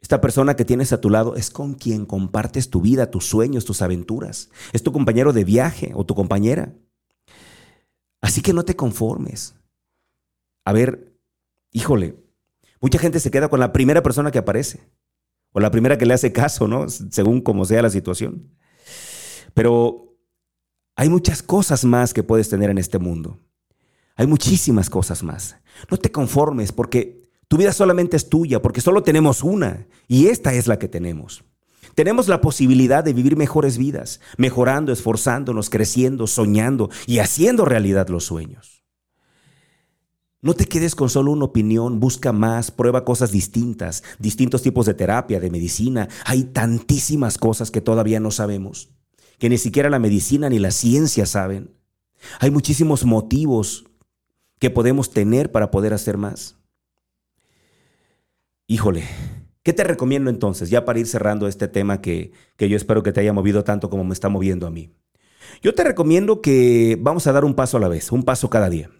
Esta 0.00 0.20
persona 0.20 0.54
que 0.54 0.64
tienes 0.64 0.92
a 0.92 1.00
tu 1.00 1.10
lado 1.10 1.34
es 1.34 1.50
con 1.50 1.74
quien 1.74 2.06
compartes 2.06 2.70
tu 2.70 2.80
vida, 2.80 3.10
tus 3.10 3.26
sueños, 3.26 3.64
tus 3.64 3.82
aventuras. 3.82 4.50
Es 4.72 4.82
tu 4.82 4.92
compañero 4.92 5.32
de 5.32 5.44
viaje 5.44 5.92
o 5.94 6.06
tu 6.06 6.14
compañera. 6.14 6.74
Así 8.20 8.40
que 8.40 8.52
no 8.52 8.64
te 8.64 8.76
conformes. 8.76 9.56
A 10.64 10.72
ver, 10.72 11.16
híjole, 11.72 12.16
mucha 12.80 12.98
gente 12.98 13.18
se 13.18 13.30
queda 13.30 13.48
con 13.48 13.58
la 13.58 13.72
primera 13.72 14.02
persona 14.02 14.30
que 14.30 14.38
aparece 14.38 14.88
o 15.56 15.60
la 15.60 15.70
primera 15.70 15.96
que 15.96 16.04
le 16.04 16.12
hace 16.12 16.34
caso, 16.34 16.68
¿no? 16.68 16.86
Según 16.86 17.40
como 17.40 17.64
sea 17.64 17.80
la 17.80 17.88
situación. 17.88 18.50
Pero 19.54 20.18
hay 20.94 21.08
muchas 21.08 21.42
cosas 21.42 21.82
más 21.82 22.12
que 22.12 22.22
puedes 22.22 22.50
tener 22.50 22.68
en 22.68 22.76
este 22.76 22.98
mundo. 22.98 23.40
Hay 24.16 24.26
muchísimas 24.26 24.90
cosas 24.90 25.22
más. 25.22 25.56
No 25.90 25.96
te 25.96 26.12
conformes 26.12 26.72
porque 26.72 27.30
tu 27.48 27.56
vida 27.56 27.72
solamente 27.72 28.18
es 28.18 28.28
tuya, 28.28 28.60
porque 28.60 28.82
solo 28.82 29.02
tenemos 29.02 29.42
una 29.42 29.86
y 30.06 30.26
esta 30.26 30.52
es 30.52 30.66
la 30.66 30.78
que 30.78 30.88
tenemos. 30.88 31.42
Tenemos 31.94 32.28
la 32.28 32.42
posibilidad 32.42 33.02
de 33.02 33.14
vivir 33.14 33.38
mejores 33.38 33.78
vidas, 33.78 34.20
mejorando, 34.36 34.92
esforzándonos, 34.92 35.70
creciendo, 35.70 36.26
soñando 36.26 36.90
y 37.06 37.20
haciendo 37.20 37.64
realidad 37.64 38.10
los 38.10 38.24
sueños. 38.24 38.75
No 40.42 40.54
te 40.54 40.66
quedes 40.66 40.94
con 40.94 41.08
solo 41.08 41.32
una 41.32 41.46
opinión, 41.46 41.98
busca 41.98 42.32
más, 42.32 42.70
prueba 42.70 43.04
cosas 43.04 43.32
distintas, 43.32 44.02
distintos 44.18 44.62
tipos 44.62 44.86
de 44.86 44.94
terapia, 44.94 45.40
de 45.40 45.50
medicina. 45.50 46.08
Hay 46.24 46.44
tantísimas 46.44 47.38
cosas 47.38 47.70
que 47.70 47.80
todavía 47.80 48.20
no 48.20 48.30
sabemos, 48.30 48.90
que 49.38 49.48
ni 49.48 49.58
siquiera 49.58 49.90
la 49.90 49.98
medicina 49.98 50.48
ni 50.48 50.58
la 50.58 50.70
ciencia 50.70 51.26
saben. 51.26 51.74
Hay 52.38 52.50
muchísimos 52.50 53.04
motivos 53.04 53.86
que 54.58 54.70
podemos 54.70 55.10
tener 55.10 55.52
para 55.52 55.70
poder 55.70 55.94
hacer 55.94 56.18
más. 56.18 56.56
Híjole, 58.66 59.04
¿qué 59.62 59.72
te 59.72 59.84
recomiendo 59.84 60.28
entonces, 60.28 60.70
ya 60.70 60.84
para 60.84 60.98
ir 60.98 61.06
cerrando 61.06 61.48
este 61.48 61.68
tema 61.68 62.00
que, 62.00 62.32
que 62.56 62.68
yo 62.68 62.76
espero 62.76 63.02
que 63.02 63.12
te 63.12 63.20
haya 63.20 63.32
movido 63.32 63.64
tanto 63.64 63.88
como 63.88 64.04
me 64.04 64.12
está 64.12 64.28
moviendo 64.28 64.66
a 64.66 64.70
mí? 64.70 64.92
Yo 65.62 65.74
te 65.74 65.84
recomiendo 65.84 66.42
que 66.42 66.98
vamos 67.00 67.26
a 67.26 67.32
dar 67.32 67.44
un 67.44 67.54
paso 67.54 67.76
a 67.76 67.80
la 67.80 67.88
vez, 67.88 68.12
un 68.12 68.22
paso 68.22 68.50
cada 68.50 68.68
día. 68.68 68.90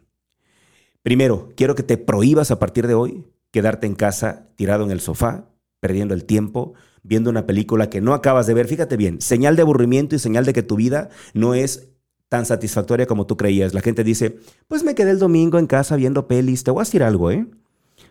Primero, 1.07 1.53
quiero 1.55 1.77
que 1.77 1.85
te 1.85 1.99
prohíbas 1.99 2.51
a 2.51 2.59
partir 2.59 2.89
de 2.89 2.95
hoy 2.95 3.23
quedarte 3.53 3.87
en 3.87 3.95
casa 3.95 4.49
tirado 4.57 4.83
en 4.83 4.91
el 4.91 5.01
sofá, 5.01 5.45
perdiendo 5.79 6.15
el 6.15 6.25
tiempo, 6.25 6.75
viendo 7.05 7.31
una 7.31 7.47
película 7.47 7.89
que 7.89 8.01
no 8.01 8.13
acabas 8.13 8.49
de 8.49 8.55
ver. 8.55 8.67
Fíjate 8.67 8.97
bien, 8.97 9.21
señal 9.21 9.55
de 9.55 9.63
aburrimiento 9.63 10.17
y 10.17 10.19
señal 10.19 10.45
de 10.45 10.53
que 10.53 10.65
tu 10.65 10.75
vida 10.75 11.11
no 11.33 11.55
es 11.55 11.91
tan 12.29 12.45
satisfactoria 12.45 13.07
como 13.07 13.25
tú 13.25 13.37
creías. 13.37 13.73
La 13.73 13.83
gente 13.83 14.03
dice, 14.03 14.41
pues 14.67 14.83
me 14.83 14.97
quedé 14.97 15.13
el 15.13 15.21
domingo 15.21 15.61
en 15.61 15.69
casa 15.69 15.95
viendo 15.95 16.27
pelis. 16.27 16.65
Te 16.65 16.73
voy 16.73 16.81
a 16.81 16.87
decir 16.87 17.05
algo, 17.05 17.31
¿eh? 17.31 17.47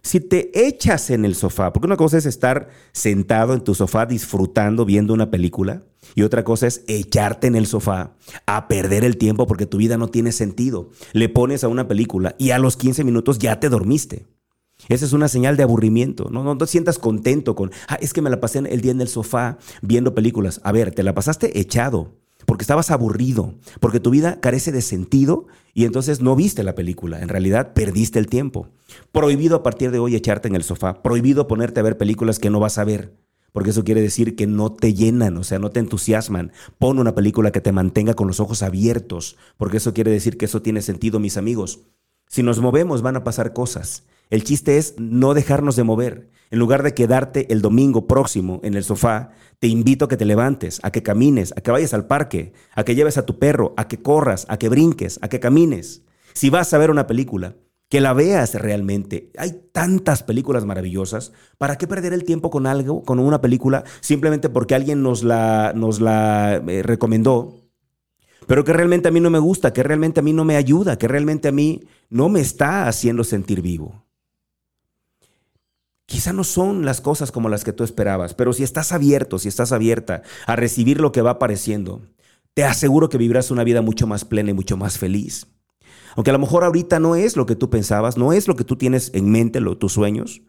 Si 0.01 0.19
te 0.19 0.67
echas 0.67 1.09
en 1.09 1.25
el 1.25 1.35
sofá, 1.35 1.73
porque 1.73 1.87
una 1.87 1.97
cosa 1.97 2.17
es 2.17 2.25
estar 2.25 2.69
sentado 2.91 3.53
en 3.53 3.63
tu 3.63 3.73
sofá 3.73 4.05
disfrutando 4.05 4.85
viendo 4.85 5.13
una 5.13 5.31
película 5.31 5.83
y 6.13 6.21
otra 6.21 6.43
cosa 6.43 6.67
es 6.67 6.83
echarte 6.87 7.47
en 7.47 7.55
el 7.55 7.65
sofá 7.65 8.13
a 8.45 8.67
perder 8.67 9.03
el 9.03 9.17
tiempo 9.17 9.47
porque 9.47 9.65
tu 9.65 9.77
vida 9.77 9.97
no 9.97 10.07
tiene 10.07 10.31
sentido. 10.31 10.91
Le 11.13 11.27
pones 11.29 11.63
a 11.63 11.69
una 11.69 11.87
película 11.87 12.35
y 12.37 12.51
a 12.51 12.59
los 12.59 12.77
15 12.77 13.03
minutos 13.03 13.39
ya 13.39 13.59
te 13.59 13.69
dormiste. 13.69 14.27
Esa 14.89 15.05
es 15.05 15.13
una 15.13 15.27
señal 15.27 15.57
de 15.57 15.63
aburrimiento. 15.63 16.29
No, 16.29 16.43
no 16.43 16.57
te 16.57 16.67
sientas 16.67 16.99
contento 16.99 17.55
con, 17.55 17.71
ah, 17.87 17.97
es 17.99 18.13
que 18.13 18.21
me 18.21 18.29
la 18.29 18.39
pasé 18.39 18.59
el 18.59 18.81
día 18.81 18.91
en 18.91 19.01
el 19.01 19.07
sofá 19.07 19.57
viendo 19.81 20.13
películas. 20.13 20.61
A 20.63 20.71
ver, 20.71 20.91
te 20.93 21.01
la 21.01 21.15
pasaste 21.15 21.59
echado 21.59 22.13
porque 22.45 22.63
estabas 22.63 22.91
aburrido, 22.91 23.53
porque 23.79 23.99
tu 23.99 24.09
vida 24.09 24.39
carece 24.39 24.71
de 24.71 24.81
sentido 24.81 25.47
y 25.73 25.85
entonces 25.85 26.21
no 26.21 26.35
viste 26.35 26.63
la 26.63 26.75
película. 26.75 27.21
En 27.21 27.29
realidad 27.29 27.73
perdiste 27.73 28.19
el 28.19 28.27
tiempo. 28.27 28.69
Prohibido 29.11 29.57
a 29.57 29.63
partir 29.63 29.91
de 29.91 29.99
hoy 29.99 30.15
echarte 30.15 30.47
en 30.47 30.55
el 30.55 30.63
sofá. 30.63 31.01
Prohibido 31.01 31.47
ponerte 31.47 31.79
a 31.79 31.83
ver 31.83 31.97
películas 31.97 32.39
que 32.39 32.49
no 32.49 32.59
vas 32.59 32.77
a 32.77 32.85
ver. 32.85 33.13
Porque 33.51 33.69
eso 33.69 33.83
quiere 33.85 34.01
decir 34.01 34.35
que 34.35 34.47
no 34.47 34.73
te 34.73 34.93
llenan, 34.93 35.37
o 35.37 35.43
sea, 35.43 35.59
no 35.59 35.71
te 35.71 35.79
entusiasman. 35.79 36.51
Pon 36.77 36.99
una 36.99 37.15
película 37.15 37.51
que 37.51 37.61
te 37.61 37.71
mantenga 37.71 38.13
con 38.13 38.27
los 38.27 38.41
ojos 38.41 38.61
abiertos, 38.63 39.37
porque 39.55 39.77
eso 39.77 39.93
quiere 39.93 40.11
decir 40.11 40.37
que 40.37 40.43
eso 40.43 40.61
tiene 40.61 40.81
sentido, 40.81 41.19
mis 41.19 41.37
amigos. 41.37 41.79
Si 42.27 42.43
nos 42.43 42.59
movemos 42.59 43.01
van 43.01 43.15
a 43.15 43.23
pasar 43.23 43.53
cosas. 43.53 44.03
El 44.29 44.43
chiste 44.43 44.77
es 44.77 44.95
no 44.97 45.33
dejarnos 45.33 45.75
de 45.75 45.83
mover. 45.83 46.29
En 46.51 46.59
lugar 46.59 46.83
de 46.83 46.93
quedarte 46.93 47.51
el 47.51 47.61
domingo 47.61 48.07
próximo 48.07 48.59
en 48.63 48.75
el 48.75 48.83
sofá, 48.83 49.31
te 49.59 49.67
invito 49.67 50.05
a 50.05 50.07
que 50.07 50.17
te 50.17 50.25
levantes, 50.25 50.79
a 50.83 50.91
que 50.91 51.03
camines, 51.03 51.53
a 51.57 51.61
que 51.61 51.71
vayas 51.71 51.93
al 51.93 52.07
parque, 52.07 52.53
a 52.75 52.83
que 52.83 52.95
lleves 52.95 53.17
a 53.17 53.25
tu 53.25 53.39
perro, 53.39 53.73
a 53.77 53.87
que 53.87 54.01
corras, 54.01 54.45
a 54.49 54.57
que 54.57 54.69
brinques, 54.69 55.19
a 55.21 55.29
que 55.29 55.39
camines. 55.39 56.03
Si 56.33 56.49
vas 56.49 56.73
a 56.73 56.77
ver 56.77 56.91
una 56.91 57.07
película, 57.07 57.55
que 57.89 58.01
la 58.01 58.13
veas 58.13 58.55
realmente. 58.55 59.31
Hay 59.37 59.69
tantas 59.71 60.23
películas 60.23 60.65
maravillosas. 60.65 61.33
¿Para 61.57 61.77
qué 61.77 61.87
perder 61.87 62.13
el 62.13 62.23
tiempo 62.23 62.49
con 62.49 62.67
algo, 62.67 63.03
con 63.03 63.19
una 63.19 63.41
película, 63.41 63.83
simplemente 64.01 64.49
porque 64.49 64.75
alguien 64.75 65.01
nos 65.01 65.23
la, 65.23 65.73
nos 65.75 66.01
la 66.01 66.61
eh, 66.67 66.83
recomendó? 66.83 67.61
Pero 68.47 68.63
que 68.63 68.73
realmente 68.73 69.07
a 69.07 69.11
mí 69.11 69.19
no 69.19 69.29
me 69.29 69.39
gusta, 69.39 69.73
que 69.73 69.83
realmente 69.83 70.19
a 70.19 70.23
mí 70.23 70.33
no 70.33 70.45
me 70.45 70.55
ayuda, 70.55 70.97
que 70.97 71.07
realmente 71.07 71.47
a 71.47 71.51
mí 71.51 71.83
no 72.09 72.29
me 72.29 72.41
está 72.41 72.87
haciendo 72.87 73.23
sentir 73.23 73.61
vivo. 73.61 74.04
Quizá 76.05 76.33
no 76.33 76.43
son 76.43 76.85
las 76.85 77.01
cosas 77.01 77.31
como 77.31 77.49
las 77.49 77.63
que 77.63 77.73
tú 77.73 77.83
esperabas, 77.83 78.33
pero 78.33 78.53
si 78.53 78.63
estás 78.63 78.91
abierto, 78.91 79.39
si 79.39 79.47
estás 79.47 79.71
abierta 79.71 80.21
a 80.45 80.55
recibir 80.55 81.01
lo 81.01 81.11
que 81.11 81.21
va 81.21 81.31
apareciendo, 81.31 82.03
te 82.53 82.63
aseguro 82.63 83.09
que 83.09 83.17
vivirás 83.17 83.51
una 83.51 83.63
vida 83.63 83.81
mucho 83.81 84.05
más 84.05 84.23
plena 84.23 84.51
y 84.51 84.53
mucho 84.53 84.77
más 84.77 84.97
feliz. 84.97 85.47
Aunque 86.15 86.29
a 86.29 86.33
lo 86.33 86.39
mejor 86.39 86.63
ahorita 86.63 86.99
no 86.99 87.15
es 87.15 87.35
lo 87.35 87.45
que 87.45 87.55
tú 87.55 87.69
pensabas, 87.69 88.17
no 88.17 88.33
es 88.33 88.47
lo 88.47 88.55
que 88.55 88.63
tú 88.63 88.77
tienes 88.77 89.11
en 89.13 89.31
mente, 89.31 89.59
lo, 89.59 89.77
tus 89.77 89.93
sueños. 89.93 90.41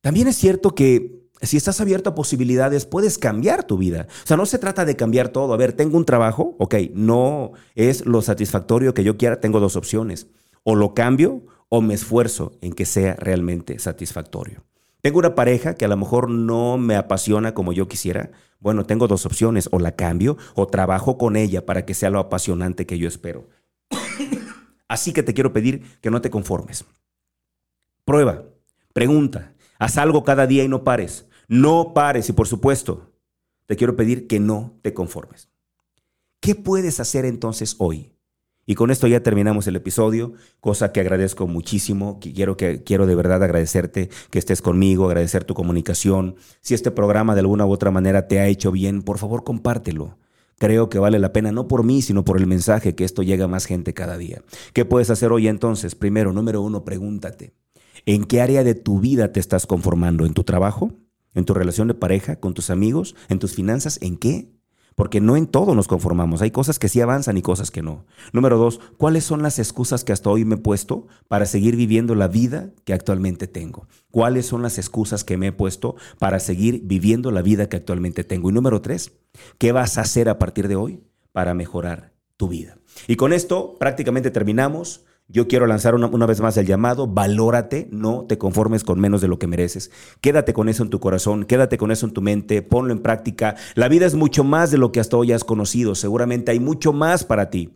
También 0.00 0.28
es 0.28 0.36
cierto 0.36 0.74
que 0.74 1.26
si 1.42 1.56
estás 1.56 1.80
abierto 1.80 2.10
a 2.10 2.14
posibilidades, 2.14 2.86
puedes 2.86 3.18
cambiar 3.18 3.64
tu 3.64 3.76
vida. 3.76 4.06
O 4.24 4.26
sea, 4.26 4.36
no 4.36 4.46
se 4.46 4.58
trata 4.58 4.84
de 4.84 4.96
cambiar 4.96 5.28
todo. 5.28 5.52
A 5.52 5.56
ver, 5.56 5.72
tengo 5.72 5.98
un 5.98 6.06
trabajo, 6.06 6.56
ok, 6.58 6.74
no 6.94 7.52
es 7.74 8.06
lo 8.06 8.22
satisfactorio 8.22 8.94
que 8.94 9.04
yo 9.04 9.18
quiera, 9.18 9.40
tengo 9.40 9.60
dos 9.60 9.76
opciones. 9.76 10.28
O 10.62 10.74
lo 10.74 10.94
cambio 10.94 11.42
o 11.68 11.80
me 11.80 11.94
esfuerzo 11.94 12.58
en 12.60 12.72
que 12.72 12.84
sea 12.84 13.14
realmente 13.16 13.78
satisfactorio. 13.78 14.64
Tengo 15.00 15.18
una 15.18 15.34
pareja 15.34 15.74
que 15.74 15.84
a 15.84 15.88
lo 15.88 15.96
mejor 15.96 16.28
no 16.28 16.78
me 16.78 16.96
apasiona 16.96 17.54
como 17.54 17.72
yo 17.72 17.86
quisiera. 17.86 18.32
Bueno, 18.58 18.86
tengo 18.86 19.06
dos 19.06 19.24
opciones, 19.24 19.68
o 19.70 19.78
la 19.78 19.94
cambio 19.94 20.36
o 20.54 20.66
trabajo 20.66 21.16
con 21.16 21.36
ella 21.36 21.64
para 21.64 21.84
que 21.84 21.94
sea 21.94 22.10
lo 22.10 22.18
apasionante 22.18 22.86
que 22.86 22.98
yo 22.98 23.06
espero. 23.06 23.48
Así 24.88 25.12
que 25.12 25.22
te 25.22 25.32
quiero 25.34 25.52
pedir 25.52 25.82
que 26.00 26.10
no 26.10 26.20
te 26.20 26.30
conformes. 26.30 26.84
Prueba, 28.04 28.44
pregunta, 28.92 29.54
haz 29.78 29.96
algo 29.96 30.24
cada 30.24 30.46
día 30.46 30.64
y 30.64 30.68
no 30.68 30.82
pares. 30.82 31.26
No 31.48 31.92
pares 31.94 32.28
y 32.28 32.32
por 32.32 32.48
supuesto, 32.48 33.12
te 33.66 33.76
quiero 33.76 33.94
pedir 33.94 34.26
que 34.26 34.40
no 34.40 34.78
te 34.82 34.92
conformes. 34.92 35.48
¿Qué 36.40 36.54
puedes 36.54 36.98
hacer 36.98 37.24
entonces 37.24 37.76
hoy? 37.78 38.15
Y 38.66 38.74
con 38.74 38.90
esto 38.90 39.06
ya 39.06 39.22
terminamos 39.22 39.68
el 39.68 39.76
episodio, 39.76 40.32
cosa 40.60 40.90
que 40.90 40.98
agradezco 40.98 41.46
muchísimo. 41.46 42.18
Quiero, 42.20 42.56
que, 42.56 42.82
quiero 42.82 43.06
de 43.06 43.14
verdad 43.14 43.44
agradecerte 43.44 44.10
que 44.30 44.40
estés 44.40 44.60
conmigo, 44.60 45.06
agradecer 45.06 45.44
tu 45.44 45.54
comunicación. 45.54 46.34
Si 46.60 46.74
este 46.74 46.90
programa 46.90 47.34
de 47.34 47.40
alguna 47.40 47.64
u 47.64 47.70
otra 47.70 47.92
manera 47.92 48.26
te 48.26 48.40
ha 48.40 48.48
hecho 48.48 48.72
bien, 48.72 49.02
por 49.02 49.18
favor 49.18 49.44
compártelo. 49.44 50.18
Creo 50.58 50.88
que 50.88 50.98
vale 50.98 51.18
la 51.20 51.32
pena, 51.32 51.52
no 51.52 51.68
por 51.68 51.84
mí, 51.84 52.02
sino 52.02 52.24
por 52.24 52.38
el 52.38 52.46
mensaje 52.46 52.96
que 52.96 53.04
esto 53.04 53.22
llega 53.22 53.44
a 53.44 53.48
más 53.48 53.66
gente 53.66 53.94
cada 53.94 54.18
día. 54.18 54.42
¿Qué 54.72 54.84
puedes 54.84 55.10
hacer 55.10 55.30
hoy 55.30 55.46
entonces? 55.46 55.94
Primero, 55.94 56.32
número 56.32 56.60
uno, 56.60 56.84
pregúntate. 56.84 57.52
¿En 58.04 58.24
qué 58.24 58.40
área 58.40 58.64
de 58.64 58.74
tu 58.74 58.98
vida 58.98 59.32
te 59.32 59.38
estás 59.38 59.66
conformando? 59.66 60.26
¿En 60.26 60.34
tu 60.34 60.44
trabajo? 60.44 60.92
¿En 61.34 61.44
tu 61.44 61.54
relación 61.54 61.88
de 61.88 61.94
pareja? 61.94 62.36
¿Con 62.36 62.54
tus 62.54 62.70
amigos? 62.70 63.14
¿En 63.28 63.38
tus 63.38 63.54
finanzas? 63.54 63.98
¿En 64.00 64.16
qué? 64.16 64.55
Porque 64.96 65.20
no 65.20 65.36
en 65.36 65.46
todo 65.46 65.74
nos 65.74 65.86
conformamos. 65.86 66.42
Hay 66.42 66.50
cosas 66.50 66.80
que 66.80 66.88
sí 66.88 67.00
avanzan 67.00 67.36
y 67.36 67.42
cosas 67.42 67.70
que 67.70 67.82
no. 67.82 68.06
Número 68.32 68.56
dos, 68.56 68.80
¿cuáles 68.96 69.24
son 69.24 69.42
las 69.42 69.60
excusas 69.60 70.02
que 70.02 70.12
hasta 70.12 70.30
hoy 70.30 70.44
me 70.44 70.56
he 70.56 70.58
puesto 70.58 71.06
para 71.28 71.46
seguir 71.46 71.76
viviendo 71.76 72.16
la 72.16 72.26
vida 72.26 72.70
que 72.84 72.94
actualmente 72.94 73.46
tengo? 73.46 73.86
¿Cuáles 74.10 74.46
son 74.46 74.62
las 74.62 74.78
excusas 74.78 75.22
que 75.22 75.36
me 75.36 75.48
he 75.48 75.52
puesto 75.52 75.94
para 76.18 76.40
seguir 76.40 76.80
viviendo 76.84 77.30
la 77.30 77.42
vida 77.42 77.68
que 77.68 77.76
actualmente 77.76 78.24
tengo? 78.24 78.50
Y 78.50 78.54
número 78.54 78.80
tres, 78.80 79.12
¿qué 79.58 79.70
vas 79.70 79.98
a 79.98 80.00
hacer 80.00 80.28
a 80.30 80.38
partir 80.38 80.66
de 80.66 80.76
hoy 80.76 81.02
para 81.32 81.52
mejorar 81.52 82.14
tu 82.38 82.48
vida? 82.48 82.78
Y 83.06 83.16
con 83.16 83.34
esto 83.34 83.76
prácticamente 83.78 84.30
terminamos. 84.30 85.04
Yo 85.28 85.48
quiero 85.48 85.66
lanzar 85.66 85.96
una, 85.96 86.26
vez 86.26 86.40
más 86.40 86.56
el 86.56 86.66
llamado, 86.66 87.08
valórate, 87.08 87.88
no 87.90 88.26
te 88.28 88.38
conformes 88.38 88.84
con 88.84 89.00
menos 89.00 89.20
de 89.20 89.26
lo 89.26 89.40
que 89.40 89.48
mereces. 89.48 89.90
Quédate 90.20 90.52
con 90.52 90.68
eso 90.68 90.84
en 90.84 90.90
tu 90.90 91.00
corazón, 91.00 91.44
quédate 91.44 91.78
con 91.78 91.90
eso 91.90 92.06
en 92.06 92.12
tu 92.12 92.22
mente, 92.22 92.62
ponlo 92.62 92.92
en 92.92 93.00
práctica. 93.00 93.56
La 93.74 93.88
vida 93.88 94.06
es 94.06 94.14
mucho 94.14 94.44
más 94.44 94.70
de 94.70 94.78
lo 94.78 94.92
que 94.92 95.00
hasta 95.00 95.16
hoy 95.16 95.32
has 95.32 95.42
conocido, 95.42 95.96
seguramente 95.96 96.52
hay 96.52 96.60
mucho 96.60 96.92
más 96.92 97.24
para 97.24 97.50
ti. 97.50 97.74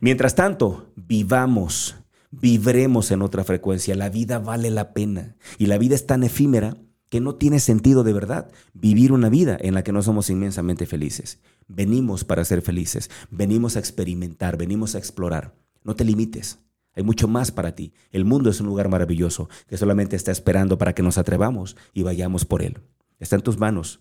Mientras 0.00 0.34
tanto, 0.34 0.90
vivamos, 0.96 1.96
vivremos 2.30 3.10
en 3.10 3.20
otra 3.20 3.44
frecuencia. 3.44 3.94
La 3.94 4.08
vida 4.08 4.38
vale 4.38 4.70
la 4.70 4.94
pena 4.94 5.36
y 5.58 5.66
la 5.66 5.76
vida 5.76 5.94
es 5.94 6.06
tan 6.06 6.22
efímera 6.22 6.78
que 7.10 7.20
no 7.20 7.34
tiene 7.34 7.60
sentido 7.60 8.04
de 8.04 8.14
verdad 8.14 8.50
vivir 8.72 9.12
una 9.12 9.28
vida 9.28 9.56
en 9.60 9.74
la 9.74 9.84
que 9.84 9.92
no 9.92 10.02
somos 10.02 10.30
inmensamente 10.30 10.86
felices. 10.86 11.40
Venimos 11.68 12.24
para 12.24 12.44
ser 12.44 12.62
felices, 12.62 13.10
venimos 13.30 13.76
a 13.76 13.80
experimentar, 13.80 14.56
venimos 14.56 14.94
a 14.94 14.98
explorar. 14.98 15.54
No 15.84 15.94
te 15.94 16.04
limites. 16.04 16.65
Hay 16.96 17.02
mucho 17.02 17.28
más 17.28 17.52
para 17.52 17.74
ti. 17.74 17.92
El 18.10 18.24
mundo 18.24 18.48
es 18.48 18.60
un 18.60 18.66
lugar 18.66 18.88
maravilloso 18.88 19.50
que 19.68 19.76
solamente 19.76 20.16
está 20.16 20.32
esperando 20.32 20.78
para 20.78 20.94
que 20.94 21.02
nos 21.02 21.18
atrevamos 21.18 21.76
y 21.92 22.02
vayamos 22.02 22.46
por 22.46 22.62
él. 22.62 22.78
Está 23.18 23.36
en 23.36 23.42
tus 23.42 23.58
manos. 23.58 24.00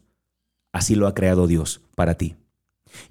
Así 0.71 0.95
lo 0.95 1.05
ha 1.07 1.13
creado 1.13 1.45
Dios 1.45 1.81
para 1.95 2.15
ti. 2.15 2.37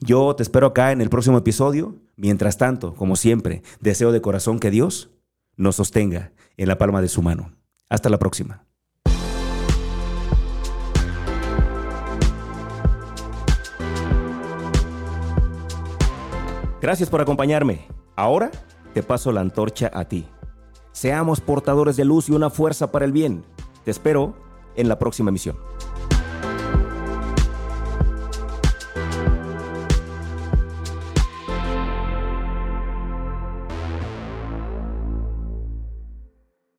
Yo 0.00 0.34
te 0.34 0.42
espero 0.42 0.68
acá 0.68 0.92
en 0.92 1.02
el 1.02 1.10
próximo 1.10 1.36
episodio. 1.36 1.96
Mientras 2.16 2.56
tanto, 2.56 2.94
como 2.94 3.16
siempre, 3.16 3.62
deseo 3.80 4.10
de 4.10 4.22
corazón 4.22 4.58
que 4.58 4.70
Dios 4.70 5.10
nos 5.56 5.76
sostenga 5.76 6.32
en 6.56 6.68
la 6.68 6.78
palma 6.78 7.02
de 7.02 7.08
su 7.08 7.20
mano. 7.20 7.52
Hasta 7.90 8.08
la 8.08 8.18
próxima. 8.18 8.64
Gracias 16.80 17.10
por 17.10 17.20
acompañarme. 17.20 17.86
Ahora 18.16 18.50
te 18.94 19.02
paso 19.02 19.32
la 19.32 19.40
antorcha 19.40 19.90
a 19.92 20.06
ti. 20.06 20.26
Seamos 20.92 21.40
portadores 21.40 21.96
de 21.96 22.04
luz 22.04 22.28
y 22.28 22.32
una 22.32 22.48
fuerza 22.48 22.92
para 22.92 23.04
el 23.04 23.12
bien. 23.12 23.44
Te 23.84 23.90
espero 23.90 24.34
en 24.76 24.88
la 24.88 24.98
próxima 24.98 25.32
misión. 25.32 25.56